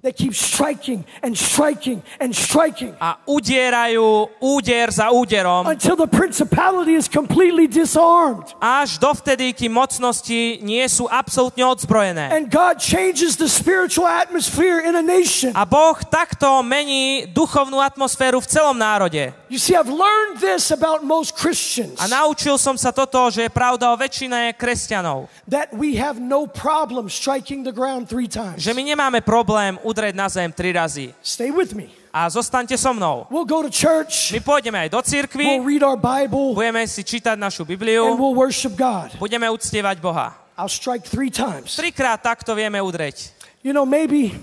[0.08, 6.96] They keep striking and striking and striking a udierajú úder za úderom until the principality
[6.96, 8.48] is completely disarmed.
[8.64, 12.32] až dovtedy, kým mocnosti nie sú absolútne odzbrojené.
[12.32, 15.52] And God changes the spiritual atmosphere in a nation.
[15.52, 19.36] A Boh takto mení duchovnú atmosféru v celom národe.
[19.52, 23.52] You see, I've learned this about most Christians A naučil som sa toto, že je
[23.52, 25.28] pravda o väčšine kresťanov.
[25.52, 28.64] that we have no problem striking the ground three times.
[28.64, 31.10] Že my nemáme problém udrieť na zem tri razy.
[31.26, 31.90] Stay with me.
[32.14, 33.26] A zostaňte so mnou.
[33.34, 37.02] We'll go to church, My pôjdeme aj do we'll cirkvi, read our Bible, budeme si
[37.02, 39.18] čítať našu and Bibliu, we'll worship God.
[39.18, 40.38] budeme uctievať Boha.
[40.54, 41.74] I'll strike three times.
[41.74, 43.34] Trikrát takto vieme udreť.
[43.66, 44.38] You know, maybe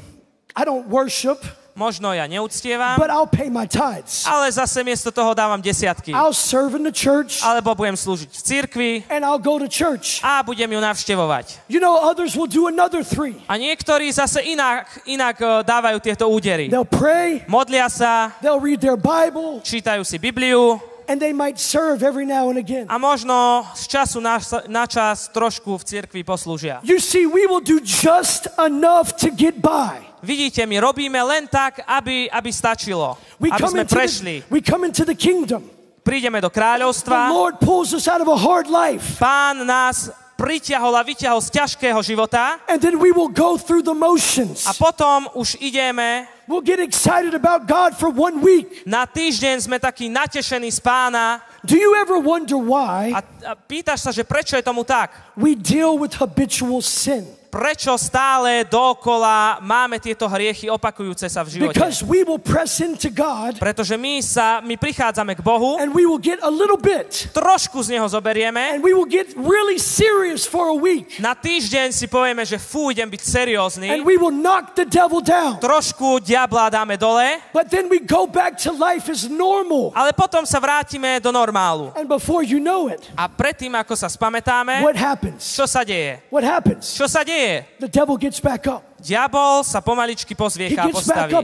[0.58, 1.38] I don't worship,
[1.74, 4.22] Možno ja neúctievam, but I'll pay my tithes.
[4.30, 6.14] ale zase miesto toho dávam desiatky.
[6.14, 10.22] I'll serve in the church Alebo budem slúžiť v cirkvi and I'll go to church.
[10.22, 11.66] a budem ju navštevovať.
[11.66, 13.34] You know, others will do another three.
[13.50, 16.70] A niektorí zase inak, inak eh, dávajú tieto údery.
[16.70, 20.78] They'll pray, Modlia sa, they'll read their Bible, čítajú si Bibliu
[21.10, 22.86] and they might serve every now and again.
[22.88, 24.38] a možno z času na,
[24.70, 26.78] na čas trošku v cirkvi poslúžia.
[26.86, 30.13] You see, we will do just enough to get by.
[30.24, 33.14] Vidíte, my robíme len tak, aby, aby stačilo.
[33.38, 34.34] We Aby come, sme into prešli.
[34.40, 35.62] the, we come into the kingdom.
[36.04, 37.32] Prídeme do The.
[37.32, 39.16] Lord pulls us out of a hard life.
[39.16, 43.94] Pán nás priťahol a vyťahol z ťažkého života And then we will go through the
[43.96, 44.66] motions.
[44.66, 48.84] a potom už ideme We'll get excited about God for one week.
[48.84, 54.04] na týždeň sme takí natešení z pána Do you ever wonder why a, a pýtaš
[54.04, 55.14] sa, že prečo je tomu tak?
[55.38, 57.24] we deal with habitual sin?
[57.54, 61.78] Prečo stále dokola máme tieto hriechy opakujúce sa v živote?
[61.78, 66.02] Because we will press into God Pretože my sa, my prichádzame k Bohu, and we
[66.02, 70.42] will get a little bit trošku z Neho zoberieme, and we will get really serious
[70.42, 74.34] for a week na týždeň si povieme, že fú, idem byť seriózny, and we will
[74.34, 75.62] knock the devil down.
[75.62, 79.94] trošku diabla dáme dole, But then we go back to life as normal.
[79.94, 81.94] ale potom sa vrátime do normálu.
[81.94, 85.54] And before you know it, A predtým, ako sa spamätáme, what happens?
[85.54, 86.18] čo sa deje?
[86.34, 86.98] What happens?
[86.98, 87.43] Čo sa deje?
[87.80, 88.93] The devil gets back up.
[89.04, 91.36] Diabol sa pomaličky pozviecha a postaví.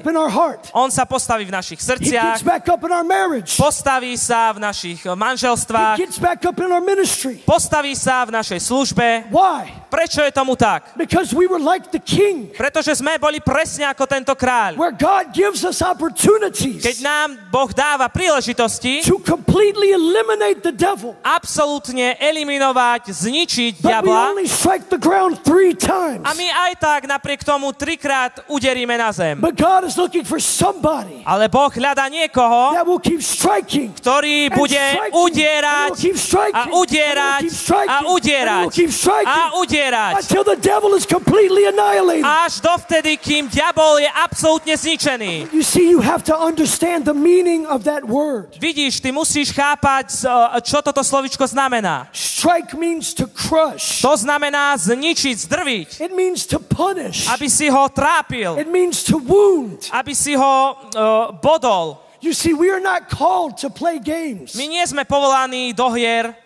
[0.73, 2.41] On sa postaví v našich srdciach,
[3.61, 6.01] postaví sa v našich eh, manželstvách,
[7.45, 9.29] postaví sa v našej službe.
[9.29, 9.77] Why?
[9.93, 10.97] Prečo je tomu tak?
[10.97, 14.81] Because we were like the king, Pretože sme boli presne ako tento kráľ.
[14.81, 21.13] where God gives us opportunities Keď nám Boh dáva príležitosti to completely eliminate the devil.
[21.27, 26.23] absolútne eliminovať, zničiť But we diabla, only strike the ground three times.
[26.25, 29.41] a my aj tak napriek tomu trikrát uderíme na zem.
[29.41, 33.91] But God is looking for somebody Ale Boh hľadá niekoho, that will keep striking.
[33.99, 34.79] ktorý bude
[35.11, 35.91] udierať
[36.55, 37.43] a udierať
[37.89, 38.71] a udierať
[39.27, 42.23] a udierať until the devil is completely annihilated.
[42.25, 45.51] až dovtedy, kým diabol je absolútne zničený.
[45.51, 48.55] You see, you have to understand the meaning of that word.
[48.61, 50.29] Vidíš, ty musíš chápať, z-
[50.63, 52.07] čo toto slovičko znamená.
[52.13, 54.01] Strike means to crush.
[54.03, 57.29] To znamená zničiť, zdrviť, It means to punish.
[57.41, 59.89] Aby si ho trápil, It means to wound.
[59.97, 61.97] aby si ho uh, bodol.
[62.21, 64.53] You see, we are not called to play games.
[64.53, 66.37] My nie sme povolaní do hier,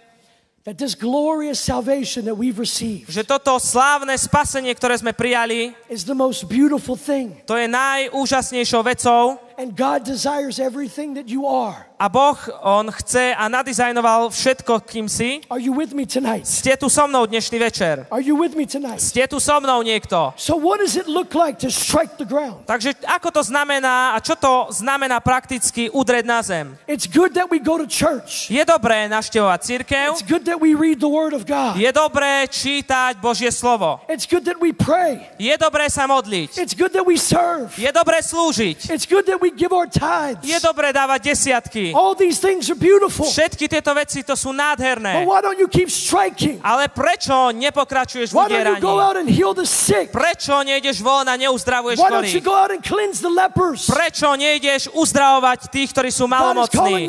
[0.64, 6.06] That this glorious salvation that we've received že toto slávne spasenie, ktoré sme prijali, is
[6.08, 7.36] the most beautiful thing.
[7.44, 11.86] to je najúžasnejšou vecou And God desires everything that you are.
[11.94, 15.40] a Boh, On chce a nadizajnoval všetko, kým si.
[15.48, 16.42] Are you with me tonight?
[16.44, 18.04] Ste tu so mnou dnešný večer.
[18.10, 18.98] Are you with me tonight?
[19.00, 20.34] Ste tu so mnou niekto.
[20.36, 22.66] So, what does it look like to strike the ground?
[22.66, 26.74] Takže ako to znamená a čo to znamená prakticky udreť na zem?
[26.90, 28.50] It's good that we go to church.
[28.50, 31.78] Je dobré navštevovať církev, It's good that we read the Word of God.
[31.78, 35.22] je dobré čítať Božie slovo, It's good that we pray.
[35.38, 37.70] je dobré sa modliť, It's good that we serve.
[37.78, 40.40] je dobré slúžiť, It's good that we give our tithes.
[40.40, 41.92] je dobré dávať desiatky.
[41.92, 43.28] All these things are beautiful.
[43.28, 45.28] Všetky tieto veci to sú But nádherné.
[45.28, 46.56] why don't you keep striking?
[46.64, 48.80] Ale prečo nepokračuješ v Why don't you udieraní?
[48.80, 50.08] go out and heal the sick?
[50.08, 52.48] Prečo nejdeš von a neuzdravuješ Why don't you chorých?
[52.48, 53.84] go out and cleanse the lepers?
[53.84, 57.04] Prečo nejdeš uzdravovať tých, ktorí sú malomocní?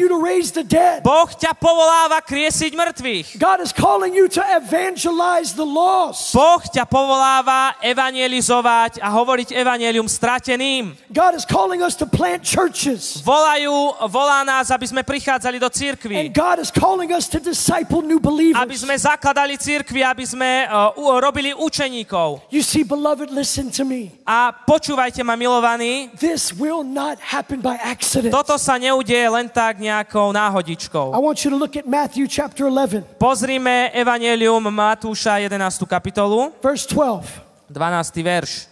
[1.06, 3.28] Boh ťa povoláva kriesiť mŕtvych.
[3.40, 6.34] God is calling you to evangelize the lost.
[6.34, 10.98] Boh ťa povoláva evangelizovať a hovoriť evangelium strateným.
[11.14, 13.22] God is calling us to plant churches.
[13.22, 13.70] Volajú,
[14.10, 16.34] volá nás, aby sme prichádzali do And církvy.
[16.34, 18.82] God is calling us to disciple new Aby believers.
[18.82, 20.90] sme zakladali církvy, aby sme uh,
[21.22, 22.42] robili učeníkov.
[22.50, 24.10] You see, beloved, listen to me.
[24.26, 28.34] A počúvajte ma, milovaní, This will not happen by accident.
[28.34, 31.14] toto sa neudeje len tak nejakou I náhodičkou.
[31.22, 35.86] want you to look at Matthew chapter 11, Pozrime Evangelium Matúša 11.
[35.86, 37.22] kapitolu, verse 12.
[37.70, 38.18] 12.
[38.26, 38.66] verš.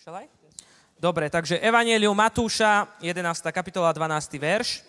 [0.00, 0.26] Shall I?
[1.02, 3.42] Dobre, takže Evangelium Matúša, 11.
[3.50, 4.38] kapitola, 12.
[4.38, 4.86] verš.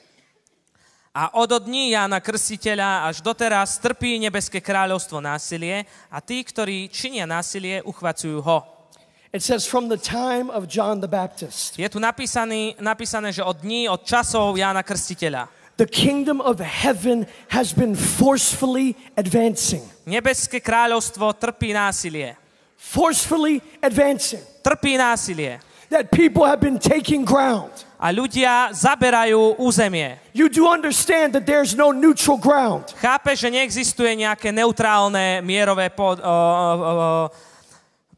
[1.09, 7.25] A od dní Jána Krstiteľa až doteraz trpí nebeské kráľovstvo násilie a tí, ktorí činia
[7.25, 8.61] násilie, uchvacujú ho.
[9.33, 13.65] It says, from the time of John the Baptist, Je tu napísaný, napísané, že od
[13.65, 15.49] dní, od časov Jána Krstiteľa.
[15.81, 19.81] the kingdom of heaven has been forcefully advancing.
[20.05, 22.37] Nebeské kráľovstvo trpí násilie.
[22.77, 24.45] Forcefully advancing.
[24.61, 25.72] Trpí násilie.
[25.89, 27.71] That people have been taking ground.
[28.03, 30.19] A ľudia zaberajú územie.
[30.35, 32.91] You do understand that there's no neutral ground.
[32.99, 36.35] Chápe, že neexistuje nejaké neutrálne mierové pod, o, o,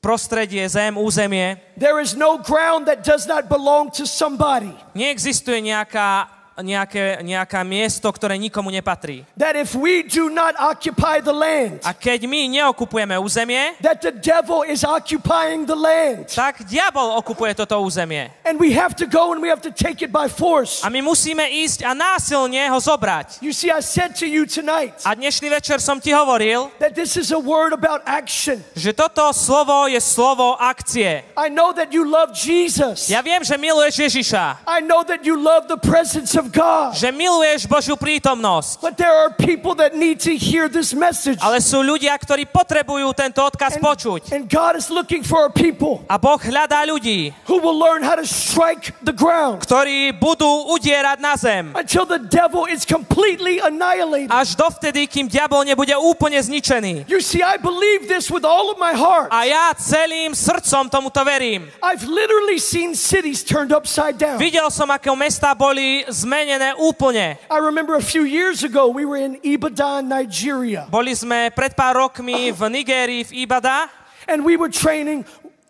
[0.01, 1.57] prostredie, zem, územie.
[1.77, 4.69] There is no ground that does not belong to somebody.
[4.93, 6.29] Neexistuje nejaká,
[6.59, 9.27] nejaké, nejaká miesto, ktoré nikomu nepatrí.
[9.35, 14.11] That if we do not occupy the land, A keď my neokupujeme územie, that the
[14.15, 16.31] devil is occupying the land.
[16.31, 18.31] tak diabol okupuje toto územie.
[18.47, 20.79] And we have to go and we have to take it by force.
[20.83, 23.43] A my musíme ísť a násilne ho zobrať.
[23.43, 27.17] You see, I said to you tonight A dnešný večer som ti hovoril, that this
[27.19, 28.63] is a word about action.
[28.75, 31.23] že toto slovo je slovo akcie.
[31.35, 33.11] I know that you love Jesus.
[33.11, 36.93] Ja viem, že miluješ Ježiša, I know that you love the presence of God.
[36.93, 38.79] že miluješ Božiu prítomnosť.
[38.85, 41.41] But there are people that need to hear this message.
[41.41, 44.29] Ale sú ľudia, ktorí potrebujú tento odkaz počuť.
[44.31, 48.13] And God is looking for a people A Boh hľadá ľudí, who will learn how
[48.13, 51.73] to strike the ground ktorí budú udierať na zem.
[51.73, 54.29] until the devil is completely annihilated.
[54.29, 57.09] Až dovtedy, kým diabol nebude úplne zničený.
[57.09, 59.33] You see, I believe this with all of my heart.
[59.33, 61.65] A ja celým srdcom tomuto verím.
[61.81, 64.37] I've literally seen cities turned upside down.
[64.37, 66.34] Videl som, aké mesta boli zmenené
[66.75, 67.37] úplne.
[67.47, 71.95] I remember a few years ago, we were in Ibadan, Nigeria, Boli sme pred pár
[71.95, 73.87] rokmi v Nigérii, v Ibada
[74.27, 75.23] and we were training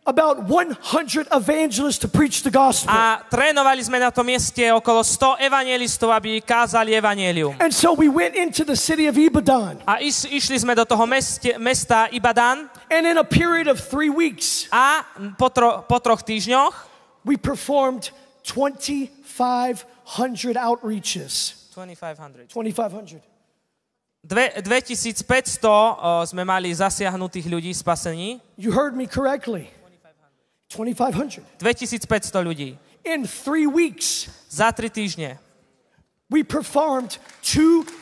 [0.05, 2.93] about 100 evangelists to preach the gospel.
[2.93, 7.57] a trénovali sme na tom mieste okolo 100 evangelistov, aby kázali evangelium.
[7.57, 11.09] And so we went into the city of Ibadan, A iš, išli sme do toho
[11.09, 15.01] meste, mesta Ibadan and in a period of three weeks, a
[15.41, 16.73] po, tro, po troch týždňoch
[17.25, 18.13] we performed
[20.05, 21.69] 2,500 outreaches.
[21.73, 22.47] 2500.
[22.53, 23.21] 2,500.
[24.25, 28.41] Dve, 2500 o, eh, sme mali zasiahnutých ľudí spasení.
[28.57, 29.69] You heard me correctly.
[30.69, 31.45] 2,500.
[31.61, 32.77] 2500 ľudí.
[33.05, 35.37] In three weeks, Za tri týždne.
[36.29, 37.21] we performed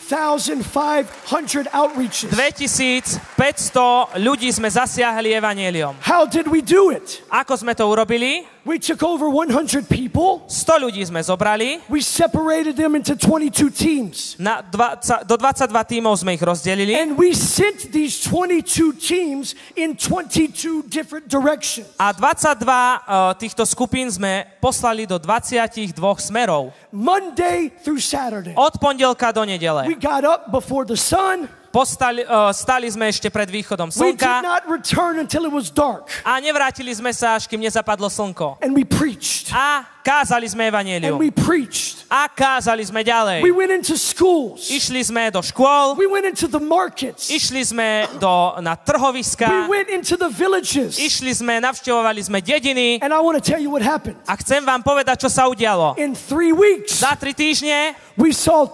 [0.09, 2.29] 2,500 outreaches.
[2.31, 5.95] 2500 ľudí sme zasiahli evanieliom.
[6.01, 7.21] How did we do it?
[7.29, 8.45] Ako sme to urobili?
[8.63, 10.47] We took over 100 people.
[10.47, 14.39] 100 ľudí sme zobrali, We separated them into 22 teams.
[14.39, 19.99] na 20, do 22 tímov sme ich rozdelili And we sent these 22 teams in
[19.99, 21.91] 22 different directions.
[21.99, 25.91] a 22 uh, týchto skupín sme poslali do 22
[26.23, 26.71] smerov.
[26.95, 28.55] Monday through Saturday.
[28.55, 29.91] Od pondelka do nedele.
[29.93, 31.47] We got up before the sun.
[31.73, 35.73] Postali, uh, stali sme ešte pred východom We did slnka not return until it was
[35.73, 36.05] dark.
[36.21, 38.61] a nevrátili sme sa, až kým nezapadlo slnko.
[38.61, 39.49] And we preached.
[39.49, 41.17] A kázali sme And evanelium.
[41.17, 42.05] we preached.
[42.13, 43.41] A kázali sme ďalej.
[43.41, 44.69] We went into schools.
[44.69, 47.33] Išli sme do škôl, We went into the markets.
[47.33, 51.01] išli sme do, na We trhoviska, went into the villages.
[51.01, 54.21] išli sme, navštevovali sme dediny And I want to tell you what happened.
[54.29, 55.97] a chcem vám povedať, čo sa udialo.
[55.97, 58.69] In three weeks, Za tri týždne we saw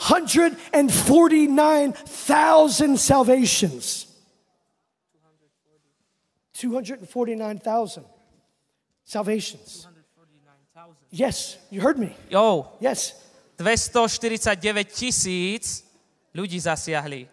[0.00, 4.06] 249,000 salvations.
[6.54, 8.04] 249,000
[9.04, 9.86] salvations.
[11.10, 12.14] Yes, you heard me.
[12.30, 13.14] jo, Yes.
[13.58, 15.82] 249 tisíc
[16.34, 17.28] ľudí zasiahli.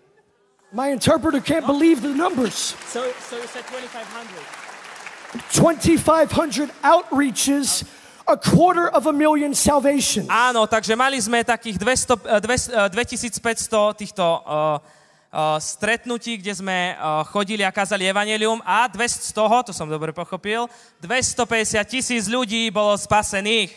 [0.73, 2.75] My interpreter can't believe the numbers.
[2.91, 4.43] So, so you said 2500.
[5.53, 7.85] 2,500 outreaches,
[8.27, 10.27] a quarter of a million salvations.
[10.27, 14.77] Áno, takže mali sme takých 200, eh, 200, eh, 2500 týchto uh,
[15.31, 19.87] uh, stretnutí, kde sme uh, chodili a kázali evanelium a 200 z toho, to som
[19.87, 20.67] dobre pochopil,
[20.99, 23.71] 250 tisíc ľudí bolo spasených.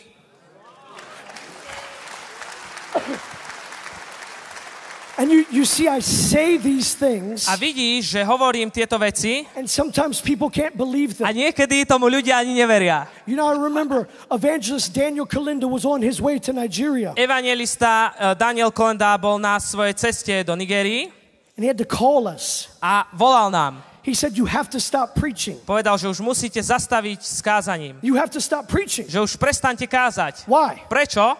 [5.21, 9.69] And you, you see, I say these things, A vidíš, že hovorím tieto veci and
[9.69, 11.45] sometimes people can't believe a them.
[11.45, 13.05] niekedy tomu ľudia ani neveria.
[13.29, 18.33] You know, I remember evangelist Daniel Kalinda was on his way to Nigeria, Evangelista uh,
[18.33, 21.13] Daniel Kolenda bol na svojej ceste do Nigérii
[21.53, 22.73] and he had to call us.
[22.81, 23.85] a volal nám.
[24.01, 25.61] He said, You have to stop preaching.
[25.61, 28.01] Povedal, že už musíte zastaviť s kázaním.
[28.01, 29.05] You have to stop preaching.
[29.05, 30.49] Že už prestante kázať.
[30.49, 30.81] Why?
[30.89, 31.37] Prečo?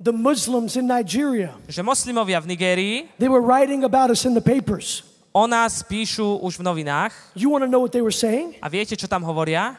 [0.00, 4.40] The Muslims in Nigeria, Že moslimovia v Nigérii they were writing about us in the
[4.40, 5.04] papers.
[5.32, 7.12] o nás píšu už v novinách.
[7.36, 8.56] You want to know what they were saying?
[8.64, 9.76] A viete, čo tam hovoria?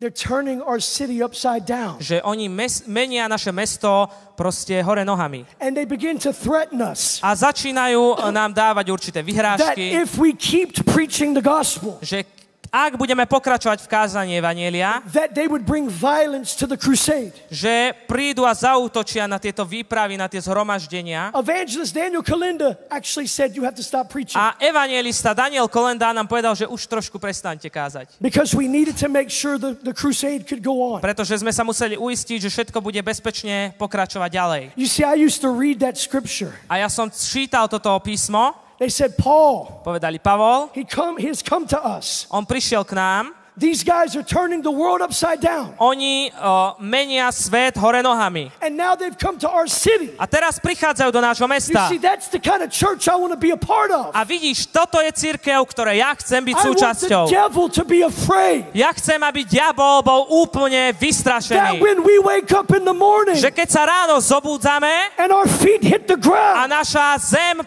[0.00, 2.00] They're turning our city upside down.
[2.00, 5.44] Že oni mes- menia naše mesto proste hore nohami.
[5.60, 10.16] And they begin to threaten us A začínajú e, nám dávať určité that vyhrážky, if
[10.16, 12.24] we keep preaching the gospel, že
[12.70, 17.34] ak budeme pokračovať v kázaní Evanielia, that they would bring violence to the crusade.
[17.50, 21.34] že prídu a zautočia na tieto výpravy, na tie zhromaždenia.
[21.34, 26.30] Evangelist Daniel Kalinda actually said you have to stop preaching A evangelista Daniel Kolenda nám
[26.30, 28.14] povedal, že už trošku prestaňte kázať.
[28.22, 31.02] because we needed to make sure the, the crusade could go on.
[31.02, 34.62] Pretože sme sa museli uistiť, že všetko bude bezpečne pokračovať ďalej.
[34.78, 36.54] You see, I used to read that scripture.
[36.70, 41.44] A ja som čítal toto písmo, They said, Paul, povedali Pavol, he come, he has
[41.44, 42.24] come to us.
[42.32, 45.76] on prišiel k nám, These guys are turning the world upside down.
[45.76, 48.48] oni o, menia svet hore nohami.
[48.64, 50.16] And now they've come to our city.
[50.16, 51.92] A teraz prichádzajú do nášho You mesta.
[51.92, 54.16] see, that's the kind of church I want to be a part of.
[54.16, 57.22] A vidíš, toto je církev, ktorej ja chcem byť I want the súčasťou.
[57.28, 58.64] devil to be afraid.
[58.72, 61.84] Ja chcem, aby diabol bol úplne That vystrašený.
[61.84, 64.88] when we wake up in the morning Že keď sa ráno zobúdzame
[65.20, 67.60] and our feet hit the a ground, naša zem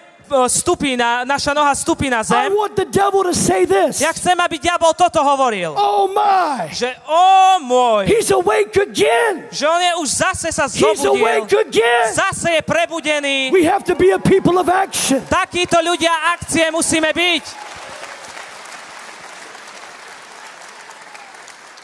[0.47, 4.01] stupí na, naša noha stupí na I zem, want the devil to say this.
[4.01, 5.73] ja chcem, aby diabol toto hovoril.
[5.73, 7.25] Oh my, Že o
[7.61, 9.47] môj, he's awake again.
[9.49, 11.21] že on je už zase sa He's zobudil.
[11.21, 12.05] awake again.
[12.11, 13.51] Zase je prebudený.
[13.53, 15.21] We have to be a people of action.
[15.25, 17.43] Takíto ľudia akcie musíme byť.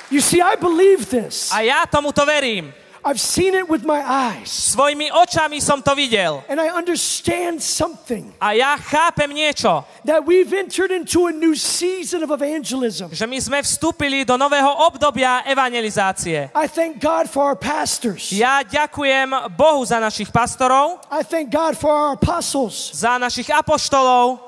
[0.10, 1.54] You see, I believe this.
[1.54, 2.74] A ja tomuto verím.
[3.00, 4.52] I've seen it with my eyes.
[4.76, 6.44] Svojimi očami som to videl.
[6.52, 12.24] And I understand something A ja chápem niečo, that we've entered into a new season
[12.28, 13.08] of evangelism.
[13.16, 16.52] že my sme vstúpili do nového obdobia evangelizácie.
[16.52, 18.36] I thank God for our pastors.
[18.36, 22.92] Ja ďakujem Bohu za našich pastorov, I thank God for our apostles.
[22.92, 24.44] za našich apoštolov,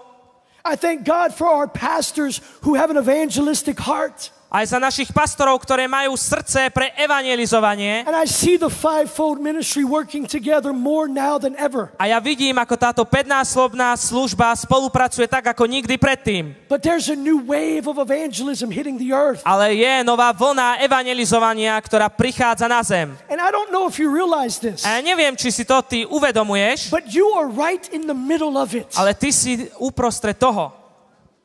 [0.68, 4.30] I thank God for our pastors who have an evangelistic heart.
[4.52, 8.04] Aj za našich pastorov, ktoré majú srdce pre evangelizovanie.
[8.04, 11.96] And I see the fivefold ministry working together more now than ever.
[11.96, 16.52] A ja vidím, ako táto pednásobná služba spolupracuje tak, ako nikdy predtým.
[16.68, 19.40] But there's a new wave of evangelism hitting the earth.
[19.48, 23.16] Ale je nová vlna evangelizovania, ktorá prichádza na zem.
[23.32, 26.04] And I don't know if you realize this, A ja neviem, či si to ty
[26.04, 28.92] uvedomuješ, but you are right in the middle of it.
[29.00, 30.76] ale ty si uprostred toho.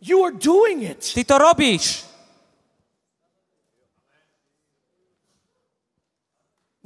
[0.02, 1.06] You are doing it.
[1.14, 2.05] Ty to robíš.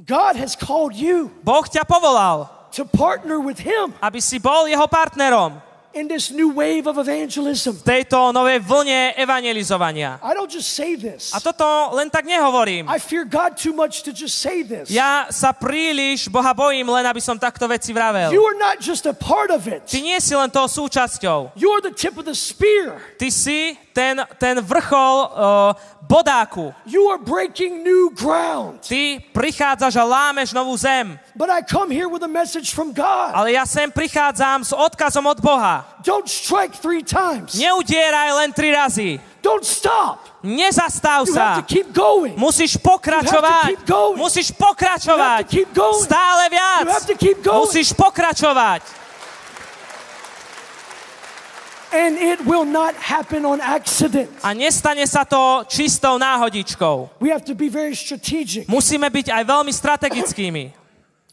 [0.01, 3.93] God has called you Boh ťa povolal, to partner with Him.
[4.01, 7.75] aby si bol jeho partnerom in this new wave of evangelism.
[7.79, 10.19] v tejto novej vlne evangelizovania.
[10.23, 11.35] I don't just say this.
[11.35, 11.65] A toto
[11.95, 12.87] len tak nehovorím.
[12.87, 14.87] I fear God too much to just say this.
[14.87, 18.31] Ja sa príliš Boha bojím, len aby som takto veci vravel.
[18.31, 19.83] You are not just a part of it.
[19.87, 21.55] Ty nie si len toho súčasťou.
[21.59, 22.99] You are the tip of the spear.
[23.19, 25.71] Ty si ten, ten vrchol uh,
[26.07, 26.71] bodáku.
[26.87, 28.83] You are breaking new ground.
[28.87, 31.19] Ty prichádzaš a lámeš novú zem.
[31.35, 33.31] But I come here with a message from God.
[33.31, 35.87] Ale ja sem prichádzam s odkazom od Boha.
[36.03, 37.55] Don't strike three times.
[37.55, 39.15] Neudieraj len tri razy.
[39.39, 40.19] Don't stop.
[40.43, 41.61] Nezastav You have sa.
[41.63, 42.35] to keep going.
[42.35, 43.63] Musíš You have to pokračovať.
[43.71, 44.17] keep going.
[44.19, 45.41] Musíš You have pokračovať.
[45.47, 46.03] to keep going.
[46.03, 46.83] Stále viac.
[46.83, 47.59] You have to keep going.
[47.63, 48.81] Musíš pokračovať.
[51.91, 54.31] And it will not happen on accident.
[54.43, 57.19] A nestane sa to čistou náhodičkou.
[57.19, 58.67] We have to be very strategic.
[58.71, 60.80] Musíme byť aj veľmi strategickými.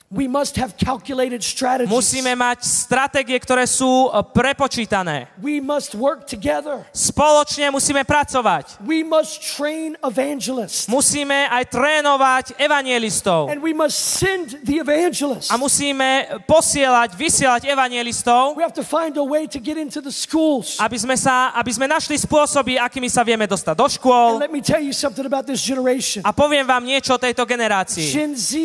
[0.09, 1.93] We must have calculated strategies.
[1.93, 5.29] Musíme mať stratégie, ktoré sú e, prepočítané.
[5.37, 6.81] We must work together.
[6.97, 8.81] Spoločne musíme pracovať.
[8.89, 10.89] We must train evangelists.
[10.89, 13.53] Musíme aj trénovať evangelistov.
[13.53, 15.53] And we must send the evangelists.
[15.53, 20.09] A musíme posielať, vysielať evangelistov, We have to find a way to get into the
[20.09, 20.81] schools.
[20.81, 24.41] aby sme, sa, aby sme našli spôsoby, akými sa vieme dostať do And škôl.
[24.41, 26.25] let me tell you something about this generation.
[26.25, 28.09] A poviem vám niečo o tejto generácii.
[28.09, 28.57] Gen Z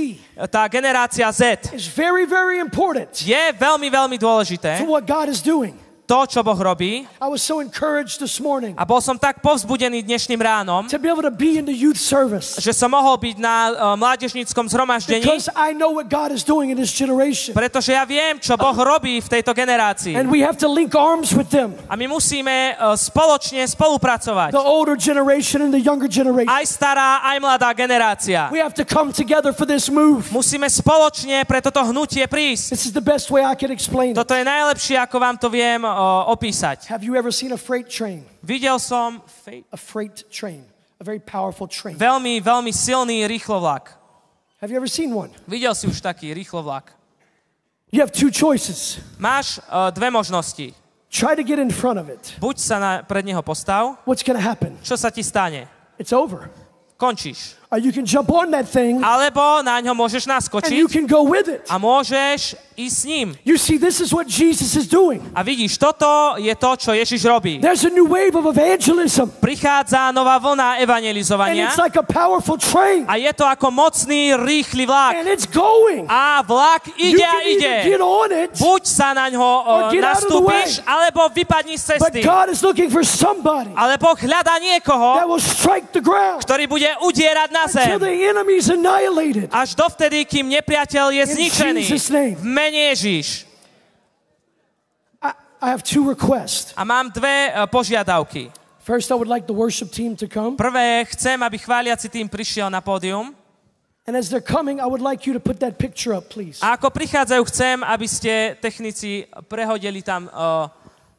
[0.49, 4.86] Tá generácia Z is very, very important je veľmi, veľmi to dôležité.
[4.86, 5.73] what God is doing.
[6.04, 7.08] To, čo Boh robí.
[7.24, 11.08] I was so encouraged this morning A bol som tak povzbudený dnešným ránom, to be
[11.08, 15.24] able to be in the youth service že som mohol byť na uh, mládežníckom zhromaždení,
[15.24, 17.56] because I know what God is doing in this generation.
[17.56, 20.12] pretože ja viem, čo Boh robí v tejto generácii.
[20.20, 24.51] And we have to link arms with them, A my musíme uh, spoločne spolupracovať.
[24.51, 26.51] the older generation and the younger generation.
[26.51, 28.51] Aj stará, aj mladá generácia.
[28.51, 30.28] We have to come together for this move.
[30.36, 32.76] Musíme spoločne pre toto hnutie prísť.
[32.76, 34.12] This is the best way I can explain.
[34.12, 35.93] Toto je najlepšie, ako vám to viem uh,
[36.30, 36.88] opísať.
[36.89, 38.26] Have you ever seen a freight train?
[38.43, 40.64] Videl som fej- A freight train,
[40.99, 41.95] a very powerful train.
[41.97, 43.95] veľmi, veľmi silný rýchlovlak.
[44.64, 45.30] Have you ever seen one?
[45.47, 46.91] Videl si už taký rýchlovlak.
[47.91, 48.97] You have two choices.
[49.22, 50.74] Máš uh, dve možnosti.
[51.14, 52.34] Try to get in front of it.
[52.41, 54.82] Buď sa na, pred neho postav, What's to happen?
[54.82, 55.70] čo sa ti stane?
[56.01, 56.49] It's over.
[56.97, 57.54] Končíš.
[57.74, 61.09] Or you can jump on that thing alebo na ňo môžeš and naskočiť you can
[61.09, 61.65] go with it.
[61.65, 63.28] a môžeš ísť s ním.
[63.45, 65.21] You see, this is what Jesus is doing.
[65.38, 66.09] A vidíš, toto
[66.41, 67.61] je to, čo Ježiš robí.
[67.61, 72.57] There's a new wave of evangelism, Prichádza nová vlna and evangelizovania it's like a powerful
[72.57, 75.13] train, a je to ako mocný, rýchly vlak.
[75.21, 76.09] and it's going.
[76.09, 77.74] A vlak You ide a can ide.
[77.93, 79.45] get on it, Buď sa na ňo
[79.93, 82.26] the nastúpiš, alebo vypadni z but cesty.
[82.26, 86.65] God is looking for somebody Ale Boh hľadá that niekoho, will strike the ground ktorý
[86.65, 87.62] bude udierať na
[88.70, 89.47] annihilated.
[89.51, 91.84] Až dovtedy, kým nepriateľ je zničený.
[92.36, 93.45] V mene Ježiš.
[95.24, 95.32] I,
[95.64, 96.76] I have two requests.
[96.76, 98.51] A mám dve e, požiadavky.
[98.84, 100.59] First, I would like the worship team to come.
[100.59, 103.32] Prvé, chcem, aby chváliaci tým prišiel na pódium.
[104.03, 106.59] And as they're coming, I would like you to put that picture up, please.
[106.59, 110.68] A ako prichádzajú, chcem, aby ste technici prehodili tam uh,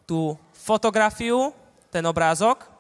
[0.05, 1.57] tú fotografiu,
[1.89, 2.74] ten obrázok.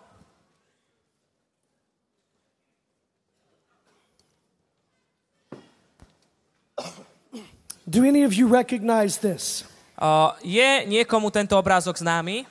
[7.94, 9.62] Do any of you recognize this?
[9.94, 12.42] Uh, je niekomu tento obrázok známy?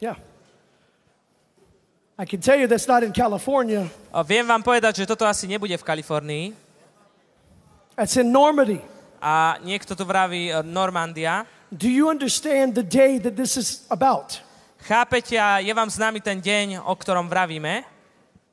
[0.00, 0.16] Yeah.
[2.16, 3.92] I can tell you that's not in California.
[4.08, 6.56] Uh, viem vám povedať, že toto asi nebude v Kalifornii.
[7.92, 8.80] That's in Normandy.
[9.20, 11.44] A niekto tu vraví uh, Normandia.
[11.68, 14.40] Do you understand the day that this is about?
[14.88, 17.84] Chápete a je vám známy ten deň, o ktorom vravíme?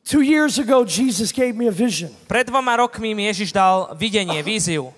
[0.07, 2.15] Two years ago, Jesus gave me a vision.
[2.31, 4.95] Pred dvoma rokmi mi Ježiš dal videnie, víziu.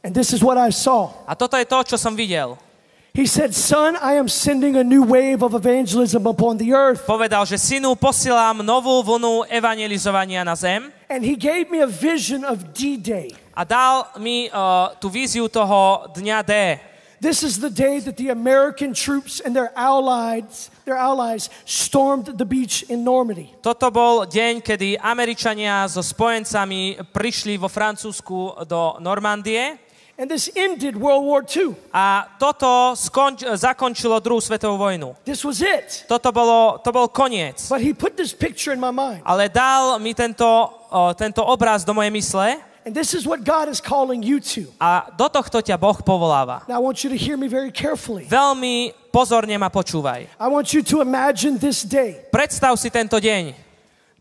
[0.00, 1.12] And this is what I saw.
[1.28, 2.56] A toto je to, čo som videl.
[3.12, 7.04] He said, Son, I am sending a new wave of evangelism upon the earth.
[7.04, 10.88] Povedal, že synu, posielam novú vlnu evangelizovania na zem.
[11.12, 13.36] And he gave me a vision of D Day.
[13.52, 16.52] A dal mi uh, tú víziu toho dňa D.
[17.18, 22.46] This is the day that the American troops and their allies, their allies stormed the
[22.46, 23.50] beach in Normandy.
[23.58, 29.82] Toto bol deň, kedy Američania so spojencami prišli vo Francúzsku do Normandie
[30.18, 31.78] And this ended World War II.
[31.94, 35.14] a toto skonč- zakončilo druhú svetovú vojnu.
[35.22, 36.10] This was it.
[36.10, 37.70] Toto bolo, to bol koniec.
[37.70, 39.22] But he put this picture in my mind.
[39.22, 40.42] Ale dal mi tento,
[40.90, 44.70] o, tento obraz do mojej mysle And this is what God is calling you to.
[44.80, 46.66] a do tohto ťa Boh povoláva.
[46.68, 48.24] Now I want you to hear me very carefully.
[48.24, 50.30] Veľmi pozorne ma počúvaj.
[50.38, 52.24] I want you to imagine this day.
[52.30, 53.52] Predstav si tento deň.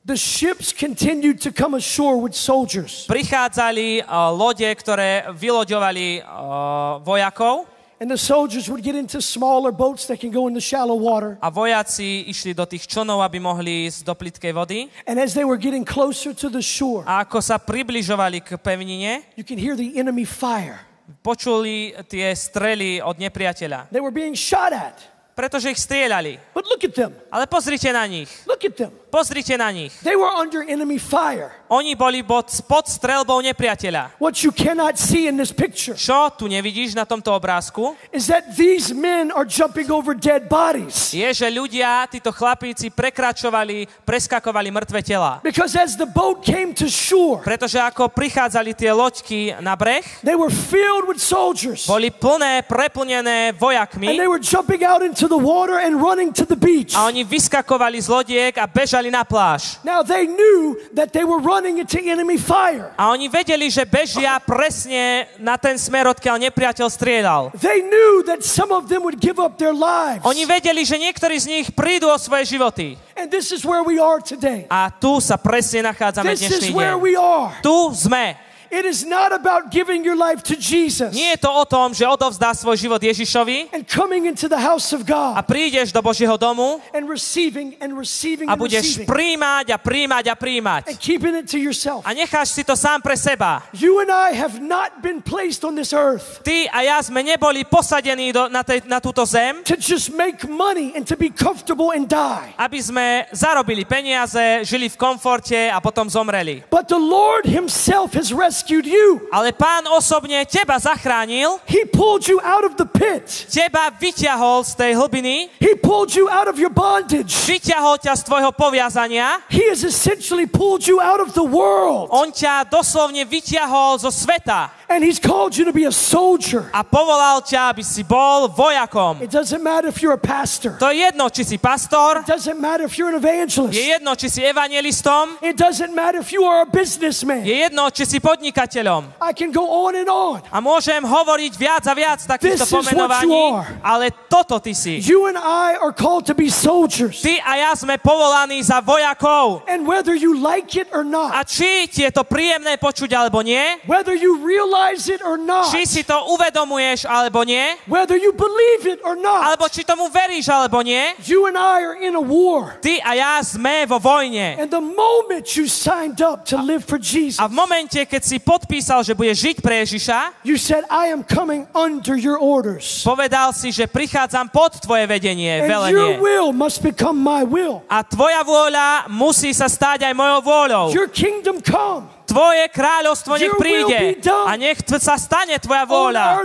[0.08, 3.04] The ships continued to come ashore with soldiers.
[3.12, 7.68] Prichádzali o, lode, ktoré vyloďovali o, vojakov
[7.98, 11.34] And the soldiers would get into smaller boats that can go into shallow water.
[11.42, 14.80] a vojaci išli do tých čonov, aby mohli ísť do plitkej vody.
[15.10, 19.26] And as they were getting closer to the shore, A ako sa približovali k pevnine,
[19.34, 20.78] you can hear the enemy fire.
[21.26, 23.90] počuli tie strely od nepriateľa.
[23.90, 25.17] They were being shot at.
[25.38, 26.42] Pretože ich strieľali.
[26.50, 27.14] But look at them.
[27.30, 28.26] Ale pozrite na nich.
[28.50, 28.90] Look at them.
[29.14, 29.94] Pozrite na nich.
[30.02, 31.54] They were under enemy fire.
[31.70, 32.50] Oni boli pod,
[32.90, 34.18] strelbou nepriateľa.
[34.18, 37.94] What you cannot see in this picture Čo tu nevidíš na tomto obrázku?
[38.10, 41.14] is that these men are jumping over dead bodies.
[41.14, 45.38] Je, že ľudia, títo chlapíci prekračovali, preskakovali mŕtve tela.
[45.46, 50.34] Because as the boat came to shore, Pretože ako prichádzali tie loďky na breh, they
[50.34, 51.86] were filled with soldiers.
[51.86, 56.44] boli plné, preplnené And vojakmi they were jumping out into the water and running to
[56.48, 56.96] the beach.
[56.96, 59.78] a oni vyskakovali z lodiek a bežali na pláž.
[59.84, 62.92] Now they knew that they were running into enemy fire.
[62.98, 67.42] A oni vedeli, že bežia presne na ten smer, odkiaľ nepriateľ strieľal.
[67.60, 70.24] They knew that some of them would give up their lives.
[70.24, 72.96] Oni vedeli, že niektorí z nich prídu o svoje životy.
[73.18, 74.70] And this is where we are today.
[74.70, 77.02] A tu sa presne nachádzame This dnešný is where deň.
[77.02, 77.50] we are.
[77.66, 78.47] Tu sme.
[78.72, 82.08] It is not about giving your life to Jesus Nie je to o tom, že
[82.08, 86.36] odovzdá svoj život Ježišovi and coming into the house of a God prídeš do Božieho
[86.36, 90.84] domu and receiving and receiving a and budeš príjmať a príjmať a and príjmať.
[91.00, 92.04] keeping it to yourself.
[92.04, 93.64] A necháš si to sám pre seba.
[93.74, 97.64] You and I have not been placed on this earth Ty a ja sme neboli
[97.64, 101.92] posadení do, na, tej, na túto zem, to just make money and to be comfortable
[101.96, 102.54] and die.
[102.58, 106.64] aby sme zarobili peniaze, žili v komforte a potom zomreli.
[106.70, 109.22] But the Lord Himself has rescued you.
[109.32, 113.46] Ale pán osobne teba zachránil, He pulled you out of the pit.
[113.54, 117.30] teba vyťahol z tej hlbiny, He pulled you out of your bondage.
[117.46, 122.10] vyťahol ťa z tvojho poviazania, He has essentially pulled you out of the world.
[122.10, 126.72] on ťa doslovne vyťahol zo sveta And He's called you to be a soldier.
[126.74, 129.20] a povolal ťa, aby si bol vojakom.
[129.22, 130.80] It doesn't matter if you're a pastor.
[130.80, 133.76] To je jedno, či si pastor, It doesn't matter if you're an je evangelist.
[133.76, 137.44] jedno, či si evangelistom, It doesn't matter if you are a businessman.
[137.44, 138.18] je jedno, či si
[138.48, 139.14] podnikateľom.
[139.22, 140.42] I can go on and on.
[140.52, 143.36] A môžem hovoriť viac a viac takýchto This pomenovaní,
[143.84, 145.04] ale toto ty si.
[145.04, 147.20] You and I are called to be soldiers.
[147.22, 149.68] Ty a ja sme povolaní za vojakov.
[149.68, 153.44] And whether you like it or A not, či ti je to príjemné počuť alebo
[153.44, 158.32] nie, whether you realize it or not, či si to uvedomuješ alebo nie, whether you
[158.32, 162.16] believe it or not, alebo či tomu veríš alebo nie, you and I are in
[162.16, 162.80] a war.
[162.80, 164.56] ty a ja sme vo vojne.
[164.58, 168.37] And the moment you signed up to live for Jesus, A v momente, keď si
[168.42, 173.06] podpísal, že budeš žiť pre Ježiša, you said, I am coming under your orders.
[173.06, 176.20] povedal si, že prichádzam pod tvoje vedenie, And your velenie.
[176.20, 177.86] will must become my will.
[177.88, 180.86] A tvoja vôľa musí sa stať aj mojou vôľou.
[180.92, 186.44] Your kingdom come Tvoje kráľovstvo nech príde a nech sa stane tvoja vôľa.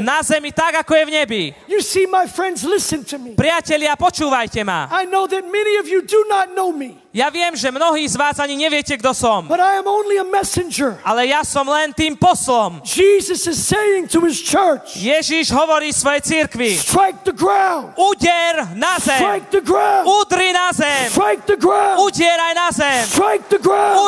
[0.00, 1.42] na zemi tak, ako je v nebi.
[3.36, 4.88] Priatelia, počúvajte ma.
[7.12, 9.44] Ja viem, že mnohí z vás ani neviete, kto som,
[11.04, 12.80] ale ja som len tým poslom.
[14.96, 16.72] Ježíš hovorí svojej cirkvi,
[17.36, 19.20] ground, uder na zem,
[20.08, 21.12] udri na zem,
[22.00, 23.04] udieraj na zem,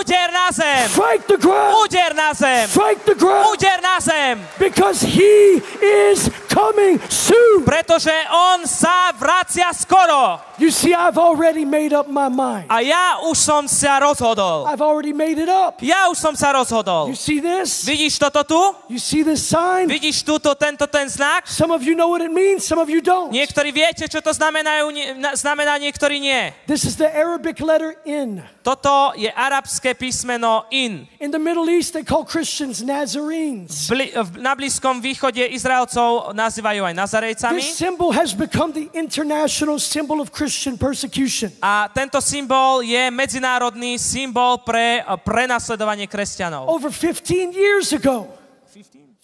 [0.01, 0.54] uder na zem,
[0.91, 6.31] strike the ground, uder na zem, strike the ground, uder na zem, because he is
[6.49, 7.65] coming soon.
[7.65, 10.39] pretože on sa vracia skoro.
[10.55, 12.71] You see, I've already made up my mind.
[12.71, 14.71] A ja už som sa rozhodol.
[14.71, 15.83] I've already made it up.
[15.83, 17.11] Ja už som sa rozhodol.
[17.11, 17.83] You see this?
[17.83, 18.63] Vidíš toto tu?
[18.87, 19.91] You see this sign?
[19.91, 21.51] Vidíš túto, tento, ten znak?
[21.51, 23.35] Some of you know what it means, some of you don't.
[23.35, 26.55] Niektorí viete, čo to znamenajú, na- znamená, niektorí nie.
[26.71, 28.39] This is the Arabic letter in.
[28.63, 31.09] Toto je arabské písmeno in.
[31.19, 33.89] In the Middle East, they call Christians Nazarenes.
[33.89, 37.59] Bli, v, na Blízkom východe Izraelcov nazývajú aj Nazarejcami.
[37.65, 41.49] This symbol has become the international symbol of Christian persecution.
[41.65, 46.69] A tento symbol je medzinárodný symbol pre prenasledovanie kresťanov.
[46.69, 48.44] Over 15 years ago,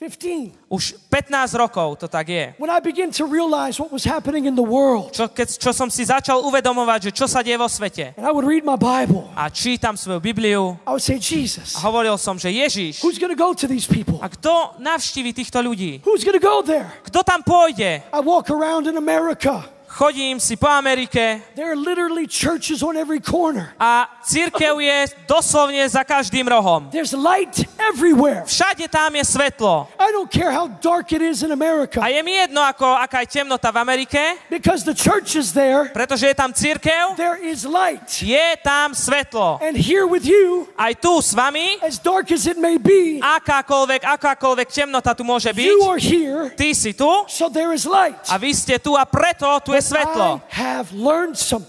[0.00, 2.56] 15, Už 15 rokov to tak je.
[2.56, 5.92] when I began to realize what was happening in the world, Čo, keď, čo som
[5.92, 8.16] si začal uvedomovať, že čo sa deje vo svete.
[8.16, 11.84] and I would read my Bible, A čítam svoju Bibliu I would say, Jesus, a
[11.84, 14.16] hovoril som, že Ježiš, who's going to go to these people?
[14.24, 16.00] a kto navštívi týchto ľudí?
[16.00, 16.88] Who's go there?
[17.04, 18.00] Kto tam pôjde?
[18.00, 19.68] I walk around in America.
[19.90, 23.74] Chodím si po Amerike There are literally churches on every corner.
[23.74, 26.86] a církev je doslovne za každým rohom.
[26.94, 28.46] There's light everywhere.
[28.46, 29.90] Všade tam je svetlo.
[29.98, 33.26] I don't care how dark it is in America A je mi jedno, ako, aká
[33.26, 35.90] je temnota v Amerike, because the church is there.
[35.90, 38.22] pretože je tam církev, There is light.
[38.22, 39.58] je tam svetlo.
[39.58, 44.06] And here with you, Aj tu s vami, as dark as it may be, akákoľvek,
[44.06, 48.16] akákoľvek temnota tu môže byť, you are here, ty si tu so there is light.
[48.30, 50.40] a vy ste tu a preto tu je svetlo.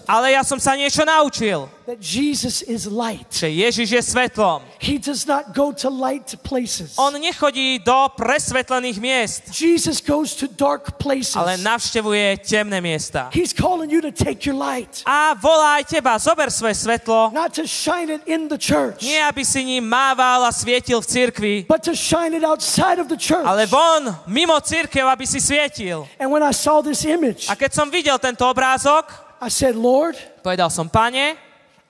[0.06, 3.26] Ale ja som sa niečo naučil, that Jesus is light.
[3.32, 4.62] že Ježiš je svetlom.
[4.78, 6.94] He does not go to light places.
[6.96, 11.34] On nechodí do presvetlených miest, Jesus goes to dark places.
[11.36, 13.30] ale navštevuje temné miesta.
[13.34, 17.50] He's calling you to take your light, A volá aj teba, zober svoje svetlo, not
[17.54, 21.54] to shine it in the church, nie aby si ním mával a svietil v cirkvi,
[21.66, 23.42] but to shine it outside of the church.
[23.44, 26.06] ale von, mimo církev, aby si svietil.
[26.22, 29.10] And when I saw this image, A keď som videl tento obrázok,
[29.42, 31.34] I said, Lord, povedal som, pane,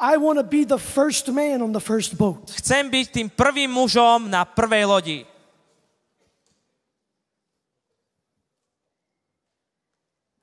[0.02, 2.50] I want to be the first man on the first boat.
[2.58, 5.18] chcem byť tým prvým mužom na prvej lodi.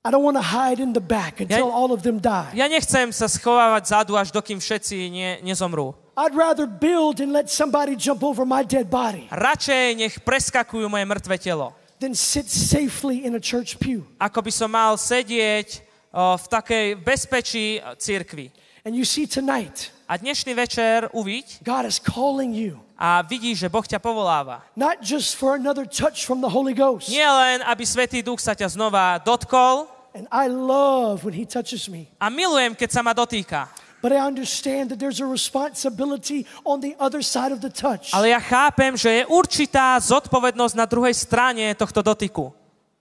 [0.06, 2.56] I don't want to hide in the back until Ja- all of them die.
[2.56, 5.92] Ja nechcem sa schovávať zadu, až dokým všetci nie, nezomrú.
[6.16, 11.04] I'd rather build and let somebody jump over my dead body Radšej nech preskakujú moje
[11.08, 14.08] mŕtve telo, than sit safely in a church pew.
[14.20, 15.84] ako by som mal sedieť
[16.16, 17.66] o, v takej bezpečí
[18.00, 18.52] cirkvi.
[18.86, 23.70] And you see tonight, A dnešný večer uviď God is calling you, a vidíš, že
[23.70, 24.64] Boh ťa povoláva.
[24.76, 27.12] not just for another touch from the Holy Ghost.
[27.12, 29.86] Nie len, aby Svetý Duch sa ťa znova dotkol
[30.18, 32.10] And I love when He touches me.
[32.18, 33.70] a milujem, keď sa ma dotýka.
[34.02, 38.16] But I understand that there's a responsibility on the other side of the touch.
[38.16, 42.50] Ale ja chápem, že je určitá zodpovednosť na druhej strane tohto dotyku.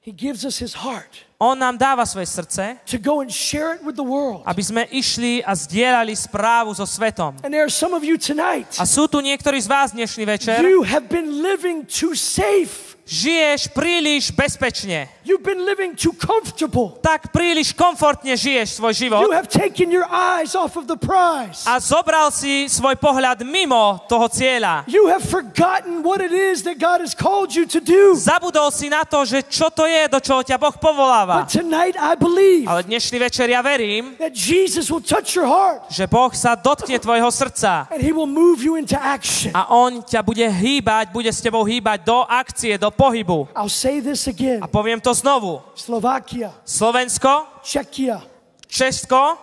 [0.03, 3.83] He gives us His heart On nám dáva svoje srdce, to go and share it
[3.87, 4.43] with the world.
[4.43, 7.39] aby sme išli a zdieľali správu so svetom.
[7.47, 10.59] And there are some of you tonight, A sú tu niektorí z vás dnešný večer,
[10.67, 12.88] you have been living too safe.
[13.09, 15.09] Žiješ príliš bezpečne.
[15.25, 17.01] You've been living too comfortable.
[17.01, 21.65] Tak príliš komfortne žiješ svoj život You have taken your eyes off of the prize.
[21.65, 24.85] a zobral si svoj pohľad mimo toho cieľa.
[24.85, 28.13] You have forgotten what it is that God has called you to do.
[28.13, 31.49] Zabudol si na to, že čo to je, do čoho ťa Boh povoláva.
[31.49, 35.89] But tonight I believe Ale dnešný večer ja verím, that Jesus will touch your heart
[35.89, 39.49] že Boh sa dotkne tvojho srdca and he will move you into action.
[39.57, 43.49] a On ťa bude hýbať, bude s tebou hýbať do akcie, do pohybu.
[43.55, 44.59] I'll say this again.
[44.63, 45.63] A poviem to znovu.
[45.79, 48.23] Slovakia, Slovensko, Czechia,
[48.67, 49.39] Česko,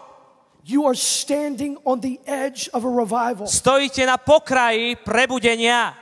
[0.68, 3.47] you are standing on the edge of a revival.
[3.47, 5.95] stojíte na pokraji prebudenia.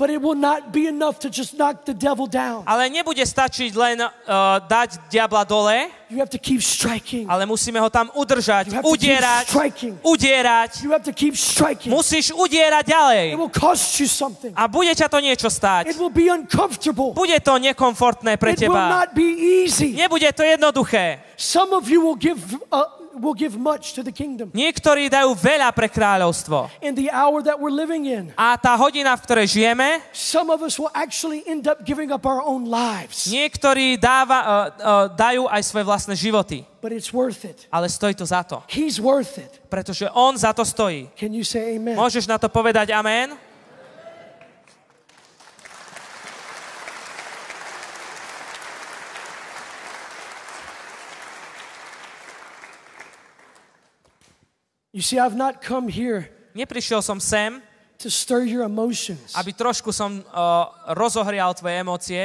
[0.00, 2.64] But it will not be enough to just knock the devil down.
[2.64, 4.08] Ale nebude stačiť len uh,
[4.64, 7.28] dať diabla dole, You have to keep striking.
[7.28, 9.94] ale musíme ho tam udržať, You have to keep udierať, striking.
[10.00, 10.70] udierať.
[10.82, 11.92] You have to keep striking.
[11.92, 13.24] Musíš udierať ďalej.
[13.30, 14.56] It will cost you something.
[14.56, 15.82] A bude ťa to niečo It stáť.
[16.00, 17.12] will be uncomfortable.
[17.12, 19.04] Bude to nekomfortné pre It will teba.
[19.04, 19.28] not be
[19.68, 19.92] easy.
[20.00, 21.20] Nebude to jednoduché.
[21.36, 22.40] Some of you will give
[22.72, 22.88] uh,
[23.18, 24.50] will give much to the kingdom.
[24.54, 26.70] Niektorí dajú veľa pre kráľovstvo.
[26.84, 30.62] In the hour that we're living in, A tá hodina, v ktorej žijeme, some of
[30.62, 33.26] us will actually end up giving up our own lives.
[33.26, 36.62] niektorí dáva, uh, uh, dajú aj svoje vlastné životy.
[36.80, 37.68] But it's worth it.
[37.68, 38.64] Ale stojí to za to.
[38.70, 39.60] He's worth it.
[39.68, 41.12] Pretože on za to stojí.
[41.18, 41.92] Can you say amen?
[41.98, 43.36] Môžeš na to povedať amen?
[54.90, 57.62] You see, I've not come here Neprišiel som sem,
[58.02, 59.38] to stir your emotions.
[59.38, 60.66] aby trošku som uh,
[60.98, 62.24] rozohrial tvoje emócie,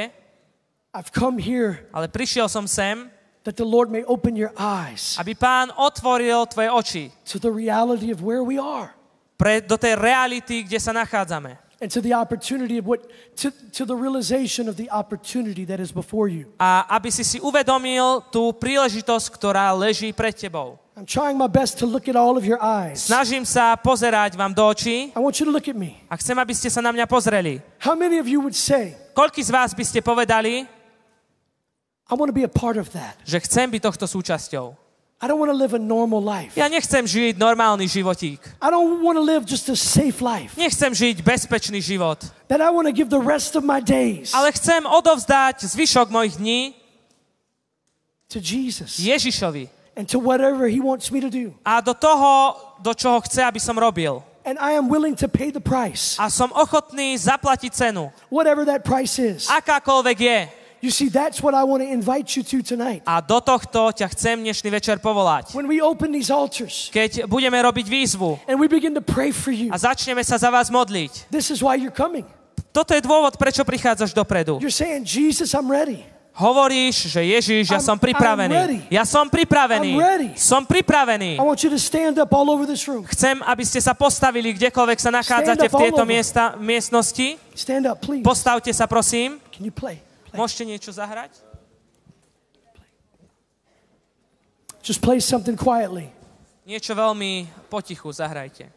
[0.90, 3.06] I've come here ale prišiel som sem,
[3.46, 8.10] that the Lord may open your eyes aby pán otvoril tvoje oči to the reality
[8.10, 8.98] of where we are
[9.38, 11.62] pre, do tej reality, kde sa nachádzame.
[11.78, 13.06] and to the opportunity of what
[13.38, 16.50] to, to the realization of the opportunity that is before you.
[16.58, 20.80] A aby si si uvedomil tú príležitosť, ktorá leží pred tebou.
[20.96, 23.04] I'm trying my best to look at all of your eyes.
[23.12, 26.00] Snažím sa pozerať vám do očí I want you to look at me.
[26.08, 27.60] a chcem, aby ste sa na mňa pozreli.
[27.84, 30.64] How many of you would say, Koľký z vás by ste povedali,
[32.08, 33.20] I want to be a part of that?
[33.28, 34.72] že chcem byť tohto súčasťou?
[35.20, 36.56] I don't want to live a normal life.
[36.56, 38.40] Ja nechcem žiť normálny životík.
[38.60, 40.56] I don't want to live just a safe life.
[40.56, 42.24] Nechcem žiť bezpečný život.
[42.48, 46.40] That I want to give the rest of my days Ale chcem odovzdať zvyšok mojich
[46.40, 46.60] dní
[48.32, 49.72] to Jesus Ježišovi.
[49.96, 51.56] And to whatever He wants me to do.
[51.66, 54.22] A do toho, do čoho chce, aby som robil.
[54.46, 58.14] And I am willing to pay the price, A som ochotný zaplatiť cenu.
[58.30, 59.50] whatever that price is.
[59.50, 60.40] Akákoľvek je.
[60.86, 63.02] You see, that's what I want to invite you to tonight.
[63.10, 65.58] A do tohto ťa chcem dnešný večer povolať.
[65.58, 69.50] When we open these altars Keď budeme robiť výzvu and we begin to pray for
[69.50, 71.34] you, a začneme sa za vás modliť.
[71.34, 72.28] this is why you're coming.
[72.70, 74.62] Toto je dôvod, prečo prichádzaš dopredu.
[74.62, 76.06] You're saying, Jesus, I'm ready.
[76.36, 78.92] Hovoríš, že Ježiš, ja som pripravený.
[78.92, 79.96] Ja som pripravený.
[80.36, 81.40] Som pripravený.
[81.40, 83.08] You.
[83.08, 87.40] Chcem, aby ste sa postavili kdekoľvek sa nachádzate v tejto miesta, miestnosti.
[88.20, 89.40] Postavte sa, prosím.
[89.56, 89.72] You.
[90.36, 91.32] Môžete niečo zahrať?
[94.84, 96.12] Just play something quietly.
[96.68, 98.68] Niečo veľmi potichu zahrajte.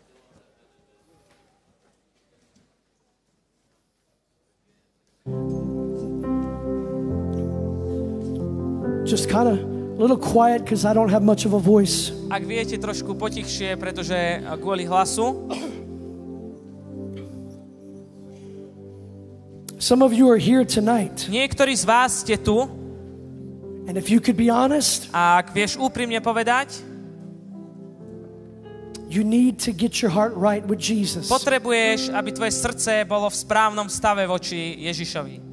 [9.05, 12.15] Just kind of a little quiet because I don't have much of a voice.
[12.31, 15.49] Ak viete, trošku potichšie, pretože a, kvôli hlasu.
[19.79, 22.67] Some of you are here tonight, Niektorí z vás ste tu
[23.89, 26.85] and if you could be honest, a ak vieš úprimne povedať,
[29.09, 31.33] you need to get your heart right with Jesus.
[31.33, 35.48] potrebuješ, aby tvoje srdce bolo v správnom stave voči Ježišovi.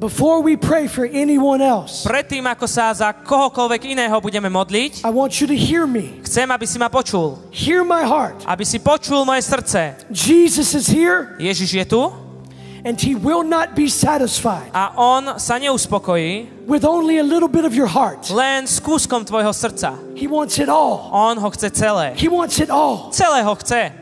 [0.00, 5.12] Before we pray for anyone else, Predtým, ako sa za kohokoľvek iného budeme modliť, I
[5.12, 6.24] want you to hear me.
[6.24, 7.36] chcem, aby si ma počul.
[7.52, 8.40] Hear my heart.
[8.48, 10.00] Aby si počul moje srdce.
[10.08, 12.00] Jesus is here, Ježiš je tu
[12.80, 17.68] and he will not be satisfied a on sa neuspokojí with only a little bit
[17.68, 18.24] of your heart.
[18.32, 20.00] len s kúskom tvojho srdca.
[20.16, 21.12] He wants it all.
[21.12, 22.16] On ho chce celé.
[22.16, 23.12] He wants it all.
[23.12, 23.99] Celé ho chce.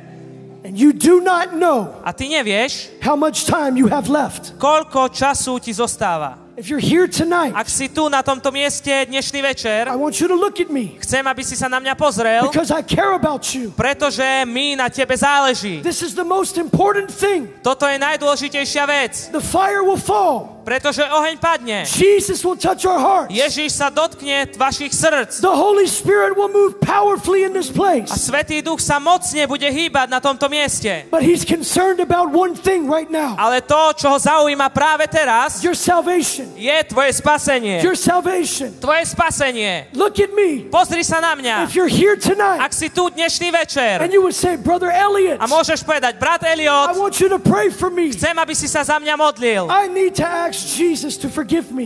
[0.65, 4.59] And you do not know A ty nevieš, how much time you have left.
[4.59, 6.35] koľko času ti zostáva.
[6.59, 10.27] If you're here tonight, Ak si tu na tomto mieste dnešný večer, I want you
[10.27, 13.47] to look at me chcem, aby si sa na mňa pozrel, because I care about
[13.55, 13.71] you.
[13.79, 15.79] pretože mi na tebe záleží.
[15.87, 17.47] This is the most important thing.
[17.63, 20.58] Toto je najdôležitejšia vec, The fire will fall.
[20.69, 21.89] Pretože oheň padne.
[21.89, 23.33] Jesus will touch our hearts.
[23.33, 28.13] Ježíš sa dotkne vašich srdc The Holy Spirit will move powerfully in this place.
[28.13, 31.09] a Svetý Duch sa mocne bude hýbať na tomto mieste.
[31.09, 35.65] But He's concerned about one thing right now Ale to, čo ho zaujíma práve teraz,
[35.65, 36.53] your salvation.
[36.53, 37.81] je tvoje spasenie.
[37.81, 38.77] Your salvation.
[38.77, 39.89] Tvoje spasenie.
[39.97, 40.69] Look at me.
[40.69, 41.65] Pozri sa na mňa.
[41.65, 45.41] If you're here tonight Ak si tu dnešný večer and you would say, Brother Elliot,
[45.41, 48.11] a môžeš povedať, brat I Eliot, want you to pray for me.
[48.13, 49.71] chcem, aby si sa za mňa modlil.
[49.71, 50.58] I need to ask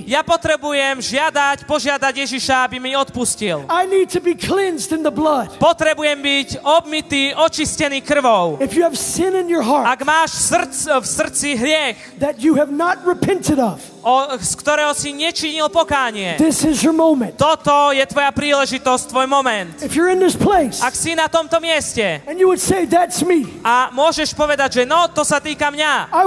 [0.07, 3.64] Ja potrebujem žiadať, požiadať Ježiša, aby mi odpustil.
[3.68, 5.53] I need to be cleansed in the blood.
[5.61, 8.57] Potrebujem byť obmytý, očistený krvou.
[8.61, 12.57] If you have sin in your heart Ak máš srdc, v srdci hriech, that you
[12.57, 17.37] have not repented of, o, z ktorého si nečinil pokánie, this is your moment.
[17.37, 19.70] toto je tvoja príležitosť, tvoj moment.
[19.85, 23.23] If you're in this place Ak si na tomto mieste and you would say, That's
[23.25, 26.25] me, a môžeš povedať, že no, to sa týka mňa, I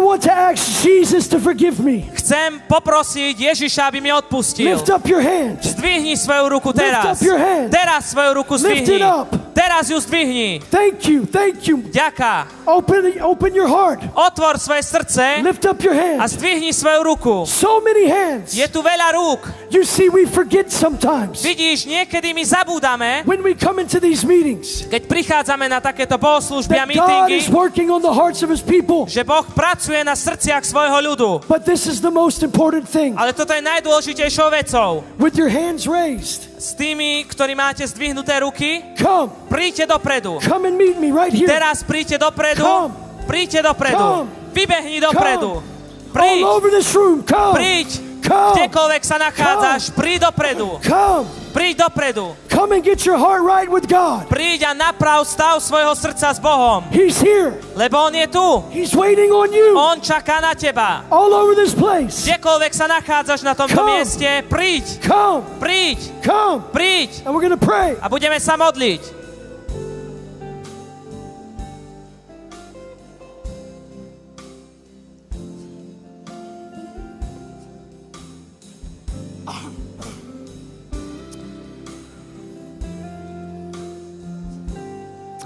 [2.36, 4.76] chcem poprosiť Ježiša, aby mi odpustil.
[4.76, 5.64] Lift up your hand.
[5.64, 7.16] Zdvihni svoju ruku teraz.
[7.16, 7.72] up your hand.
[7.72, 9.00] Teraz svoju ruku Lift zdvihni.
[9.00, 9.32] it up.
[9.56, 10.60] Teraz ju zdvihni.
[10.68, 11.80] Thank you, thank you.
[11.80, 12.68] Ďaká.
[12.68, 14.04] Open, open your heart.
[14.12, 16.28] Otvor svoje srdce Lift up your a hand.
[16.28, 17.48] zdvihni svoju ruku.
[17.48, 18.52] So many hands.
[18.52, 19.48] Je tu veľa rúk.
[19.76, 24.88] You see, we forget sometimes Vidíš, niekedy my zabúdame, when we come into these meetings
[24.88, 28.48] keď prichádzame na takéto bohoslužby a that God meetingy, is working on the hearts of
[28.48, 29.04] His people.
[29.04, 31.30] že Boh pracuje na srdciach svojho ľudu.
[31.52, 33.20] But this is the most important thing.
[33.20, 35.04] Ale toto je najdôležitejšou vecou.
[35.20, 40.40] With your hands raised, S tými, ktorí máte zdvihnuté ruky, come, príďte dopredu.
[40.40, 41.52] come and meet me right here.
[41.52, 42.64] Teraz príďte dopredu.
[42.64, 42.96] Come.
[43.28, 44.00] Príďte dopredu.
[44.24, 44.28] Come.
[44.56, 45.60] Vybehni dopredu.
[45.60, 46.48] All Príď.
[46.48, 48.05] over this room, come, Príď.
[48.26, 50.82] Come, Kdekoľvek sa nachádzaš, príď dopredu.
[50.82, 52.36] come, Príď dopredu.
[52.52, 54.28] come and get your heart right with God.
[54.28, 56.84] Príď a naprav stav svojho srdca s Bohom.
[56.92, 57.56] He's here.
[57.74, 58.48] Lebo On je tu.
[58.70, 59.72] He's waiting on you.
[59.74, 61.08] On čaká na teba.
[61.08, 62.28] All over this place.
[62.28, 63.88] Kdekoľvek sa nachádzaš na tomto Come.
[63.96, 64.84] mieste, príď.
[65.00, 66.00] Come, Príď.
[66.20, 67.24] come, Príď.
[67.24, 67.96] and we're gonna pray.
[68.00, 69.25] A budeme sa modliť.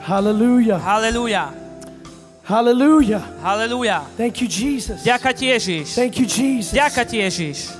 [0.10, 0.82] Hallelujah.
[0.82, 1.53] Halelúja.
[2.41, 3.22] Hallelujah.
[3.45, 4.01] Halelúja.
[4.18, 5.05] Thank you, Jesus.
[5.05, 5.93] Ďaká ti Ježiš.
[5.93, 6.74] Thank you, Jesus.
[6.74, 7.78] Ďaká ti Ježiš.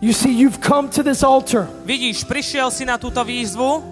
[0.00, 3.84] You see, you've come to this altar Vidíš, prišiel si na túto výzvu,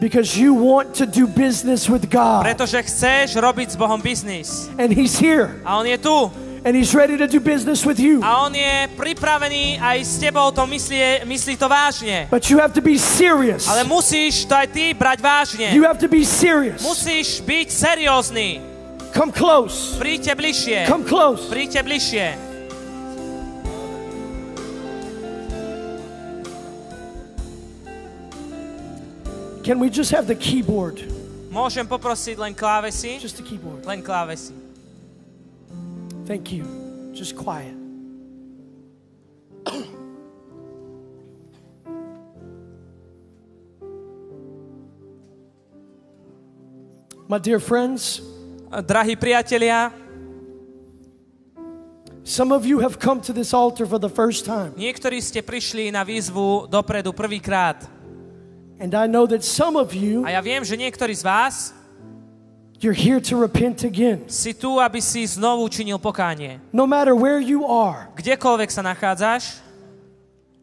[0.00, 2.40] because you want to do business with God.
[2.48, 4.72] pretože chceš robiť s Bohom biznis.
[4.80, 5.60] And He's here.
[5.68, 6.32] A On je tu.
[6.60, 8.20] And He's ready to do business with you.
[8.20, 12.28] A On je pripravený aj s tebou to myslí, myslí to vážne.
[12.28, 13.64] But you have to be serious.
[13.64, 15.72] Ale musíš to aj ty brať vážne.
[15.72, 16.84] You have to be serious.
[16.84, 18.60] Musíš byť seriózny.
[19.16, 19.96] Come close.
[19.96, 20.84] Príďte bližšie.
[20.84, 21.48] Come close.
[21.48, 22.52] Príďte bližšie.
[29.64, 31.00] Can we just have the keyboard?
[31.48, 33.16] Môžem poprosiť len klávesy?
[33.16, 33.80] Just the keyboard.
[33.88, 34.69] Len klávesy.
[36.30, 36.62] Thank you.
[37.10, 37.74] Just quiet.
[47.26, 48.22] My dear friends,
[48.70, 49.90] Drahí priatelia,
[52.22, 54.70] some of you have come to this altar for the first time.
[54.78, 57.90] niektorí ste prišli na výzvu dopredu prvýkrát.
[58.78, 61.74] And I know that some of you, A ja viem, že niektorí z vás
[62.80, 64.24] you're here to repent again.
[64.28, 66.60] si tu, aby si znovu činil pokánie.
[66.72, 69.60] No matter where you are, Kdekoľvek sa nachádzaš,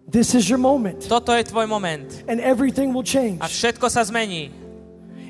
[0.09, 1.05] this is your moment.
[1.07, 2.23] toto je tvoj moment.
[2.27, 3.37] And everything will change.
[3.41, 4.49] A všetko sa zmení.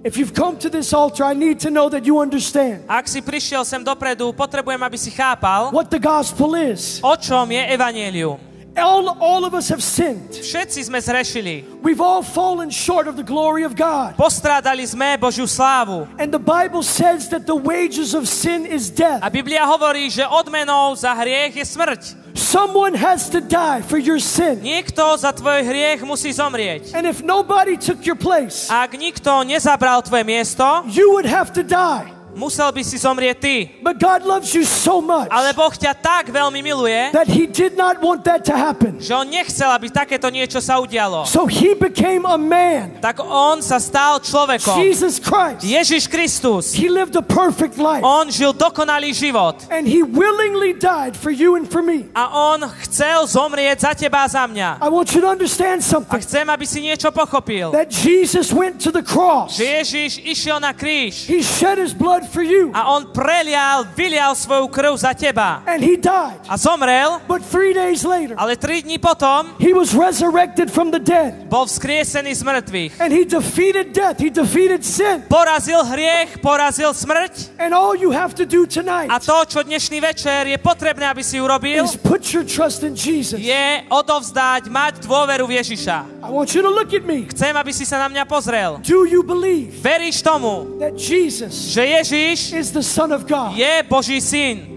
[0.05, 3.19] If you've come to this altar, I need to know that you understand Ak si
[3.19, 7.01] prišiel sem dopredu, potrebujem, aby si chápal, what the gospel is.
[7.03, 8.37] o čom je evanelium.
[8.77, 10.29] All, all of us have sinned.
[10.29, 11.65] Všetci sme zrešili.
[11.81, 14.13] We've all fallen short of the glory of God.
[14.13, 16.05] Postrádali sme Božiu slávu.
[16.21, 19.25] And the Bible says that the wages of sin is death.
[19.25, 22.01] A Biblia hovorí, že odmenou za hriech je smrť.
[22.37, 24.61] Someone has to die for your sin.
[24.61, 26.93] Niekto za tvoj hriech musí zomrieť.
[26.93, 31.65] And if nobody took your place, Ak nikto nezabral tvoje miesto, you would have to
[31.65, 32.16] die.
[32.37, 33.55] Musel by si zomrieť ty.
[33.81, 37.73] But God loves you so much Ale Boh ťa tak veľmi miluje, that He did
[37.73, 39.01] not want that to happen.
[39.01, 41.25] že on nechcel, aby takéto niečo sa udialo.
[41.25, 44.77] So He became a man, Tak on sa stal človekom.
[44.77, 45.65] Jesus Christ.
[45.65, 46.77] Ježiš Kristus.
[46.77, 48.05] He lived a perfect life.
[48.05, 49.65] On žil dokonalý život.
[49.73, 52.05] And He willingly died for you and for me.
[52.13, 54.77] A on chcel zomrieť za teba a za mňa.
[54.77, 57.73] I want you to understand A something chcem, aby si niečo pochopil.
[57.73, 62.26] that Jesus went to the cross, Že Ježiš išiel na kríž He shed His blood
[62.27, 65.63] for you, a on prelial, vylial svoju krv za teba.
[65.65, 66.37] and He died.
[66.49, 70.99] A zomrel, But three days later, ale tri dní potom He was resurrected from the
[70.99, 71.47] dead.
[71.49, 72.91] bol vzkriesený z mŕtvych.
[73.01, 75.23] And He defeated death, He defeated sin.
[75.27, 80.01] Porazil hriech, porazil smrť And all you have to do tonight a to, čo dnešný
[80.01, 83.39] večer je potrebné, aby si urobil, is put your trust in Jesus.
[83.39, 85.97] je odovzdať, mať dôveru v Ježiša.
[86.23, 87.23] I want you to look at me.
[87.31, 88.79] Chcem, aby si sa na mňa pozrel.
[88.83, 93.55] Do you believe Veríš tomu, that Jesus že Ježiš is the Son of God?
[93.57, 94.75] je Boží syn?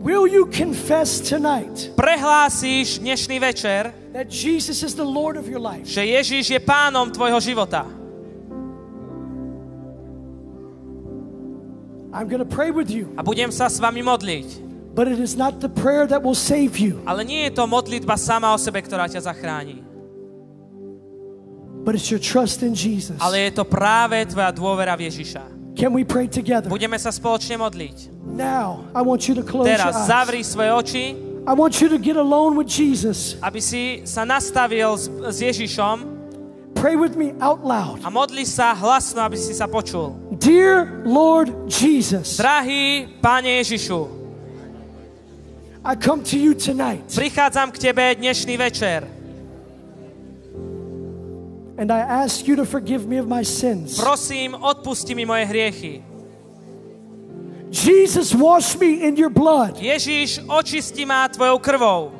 [0.00, 5.84] Will you confess tonight Prehlásíš dnešný večer, that Jesus is the Lord of your life?
[5.84, 7.84] že Ježiš je pánom tvojho života.
[12.10, 14.48] I'm going to pray with you, A budem sa s vami modliť.
[14.96, 18.16] but it is not the prayer that will save you, Ale nie je to modlitba
[18.18, 19.84] sama o sebe, ktorá ťa zachráni.
[21.90, 23.18] But it's your trust in Jesus.
[23.18, 25.42] Ale je to práve tvoja dôvera v Ježiša.
[25.74, 26.70] Can we pray together?
[26.70, 28.14] Budeme sa spoločne modliť.
[28.30, 31.04] Now, I want you to close Teraz zavri svoje oči,
[31.42, 33.34] I want you to get alone with Jesus.
[33.42, 36.22] aby si sa nastavil s, s Ježišom
[36.78, 37.98] Pray with me out loud.
[38.06, 40.14] a modli sa hlasno, aby si sa počul.
[40.38, 44.22] Dear Lord Jesus, Drahý Páne Ježišu,
[45.82, 49.19] I come to you tonight prichádzam k Tebe dnešný večer.
[51.80, 53.96] And I ask you to forgive me of my sins.
[53.96, 56.02] Prosím, odpusti mi moje hriechy.
[57.72, 59.80] Jesus, wash me in your blood.
[59.80, 62.12] Ježiš, očisti ma Tvojou krvou.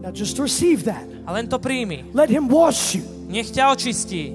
[0.00, 1.04] Now just receive that.
[1.26, 2.16] A len to príjmi.
[2.16, 3.04] Let him wash you.
[3.28, 4.32] Nech ťa očistí.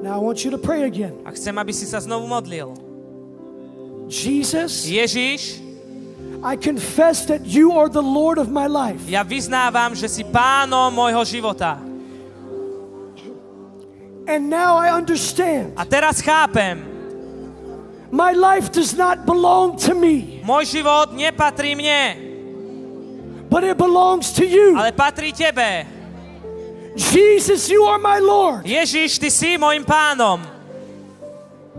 [0.00, 1.20] Now I want you to pray again.
[1.28, 2.87] A chcem, aby si sa znovu modlil.
[4.08, 5.60] Jesus, Ježiš,
[6.42, 9.04] I confess that you are the Lord of my life.
[9.10, 11.76] ja vyznávam, že si pánom môjho života.
[14.28, 15.72] And now I understand.
[15.76, 16.84] A teraz chápem,
[18.08, 22.16] My life does not belong to me, môj život nepatrí mne,
[23.52, 24.72] but it belongs to you.
[24.80, 25.84] ale patrí Tebe.
[26.96, 28.64] Jesus, you are my Lord.
[28.64, 30.40] Ježiš, Ty si môjim pánom.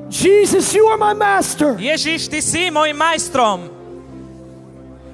[0.09, 1.77] Jesus, you are my master.
[1.77, 3.69] Ježiš, Ty si môjim majstrom.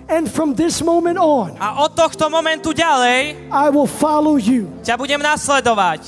[0.08, 4.70] And from this moment on, A od tohto momentu ďalej I will follow you.
[4.86, 6.06] ťa budem nasledovať.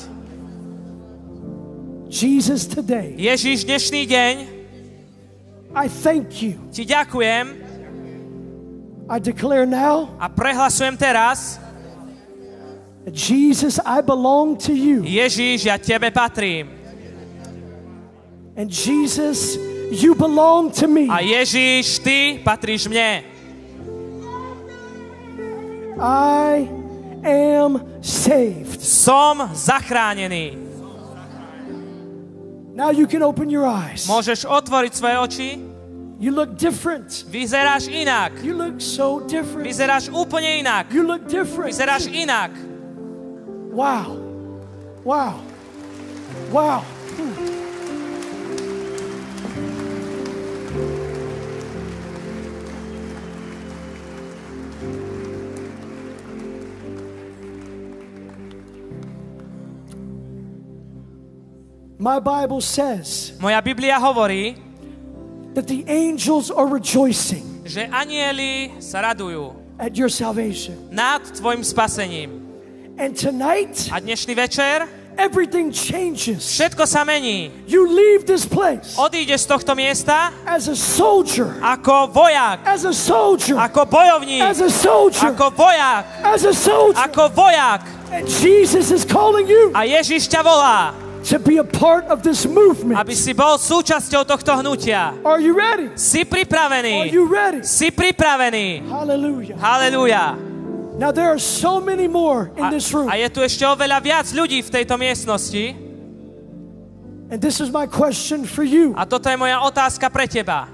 [2.07, 4.35] Jesus, today, Ježiš, dnešný deň
[5.75, 6.55] I thank you.
[6.71, 7.45] Ti ďakujem
[9.09, 11.59] I declare now, a prehlasujem teraz,
[13.07, 14.99] Jesus, I belong to you.
[15.03, 16.76] Ježiš, ja Tebe patrím.
[18.57, 19.55] And Jesus,
[19.93, 21.05] you belong to me.
[21.05, 23.21] A Ježiš, Ty patríš mne.
[26.01, 26.65] I
[27.21, 28.81] am saved.
[28.81, 30.57] Som zachránený.
[32.73, 34.09] Now you can open your eyes.
[34.09, 35.49] Môžeš otvoriť svoje oči.
[36.17, 37.29] You look different.
[37.29, 38.41] Vyzeráš inak.
[38.41, 39.69] You look so different.
[39.69, 40.89] Vyzeráš úplne inak.
[40.89, 41.69] You look different.
[41.69, 42.53] Vyzeráš inak.
[43.69, 44.17] Wow.
[45.05, 45.45] Wow.
[46.49, 46.81] Wow.
[47.17, 47.56] Hmm.
[62.07, 64.55] My Bible says Moja Biblia hovorí,
[65.55, 70.87] that the angels are rejoicing že anieli sa radujú at your salvation.
[70.87, 72.47] nad tvojim spasením.
[72.95, 74.87] And tonight, A dnešný večer
[75.19, 76.47] everything changes.
[76.47, 77.51] všetko sa mení.
[77.67, 82.95] You leave this place Odídeš z tohto miesta as a soldier, ako vojak, as a
[82.95, 87.03] soldier, ako bojovník, as a soldier, ako vojak, as a soldier.
[87.03, 87.83] ako vojak.
[88.15, 90.95] And Jesus is calling you A Ježiš ťa volá,
[91.27, 92.95] to be a part of this movement.
[92.95, 95.11] aby si bol súčasťou tohto hnutia.
[95.27, 95.91] Are you ready?
[95.99, 97.11] Si Are pripravený.
[97.11, 97.67] you ready?
[97.67, 98.87] Si pripravený.
[98.87, 99.55] Hallelujah.
[99.59, 100.25] Halelúja.
[100.97, 103.05] Now there are so many more in A, this room.
[103.11, 105.75] a je tu ešte oveľa viac ľudí v tejto miestnosti.
[107.29, 108.95] And this is my question for you.
[108.95, 110.71] A toto je moja otázka pre teba.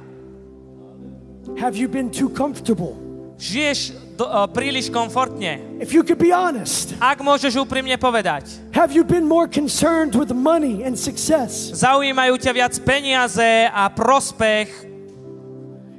[1.60, 2.96] Have you been too comfortable?
[3.42, 3.80] Žiješ
[4.16, 5.60] do, uh, príliš komfortne.
[5.84, 10.34] If you could be honest, Ak môžeš úprimne povedať, have you been more concerned with
[10.34, 11.72] money and success?
[11.78, 14.93] zaujímajú ťa viac peniaze a prospech,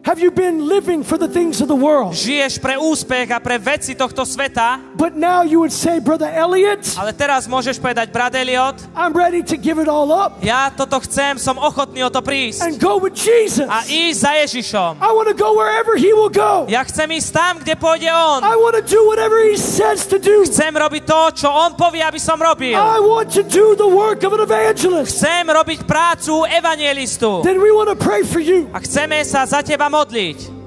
[0.05, 2.12] Have you been living for the things of the world?
[2.12, 6.85] žiješ pre úspech a pre veci tohto sveta, But now you would say, Brother Elliot,
[7.01, 11.01] ale teraz môžeš povedať, brat Eliot, I'm ready to give it all up ja toto
[11.01, 13.64] chcem, som ochotný o to prísť and go with Jesus.
[13.64, 15.01] a ísť za Ježišom.
[15.01, 16.68] I want to go wherever He will go.
[16.68, 18.44] Ja chcem ísť tam, kde pôjde On.
[18.44, 20.44] I want to do whatever He says to do.
[20.44, 22.76] Chcem robiť to, čo On povie, aby som robil.
[22.76, 25.16] I want to do the work of an evangelist.
[25.16, 27.40] Chcem robiť prácu evangelistu.
[27.40, 28.68] Then we want to pray for you.
[28.76, 30.64] A chceme sa za teba modliť.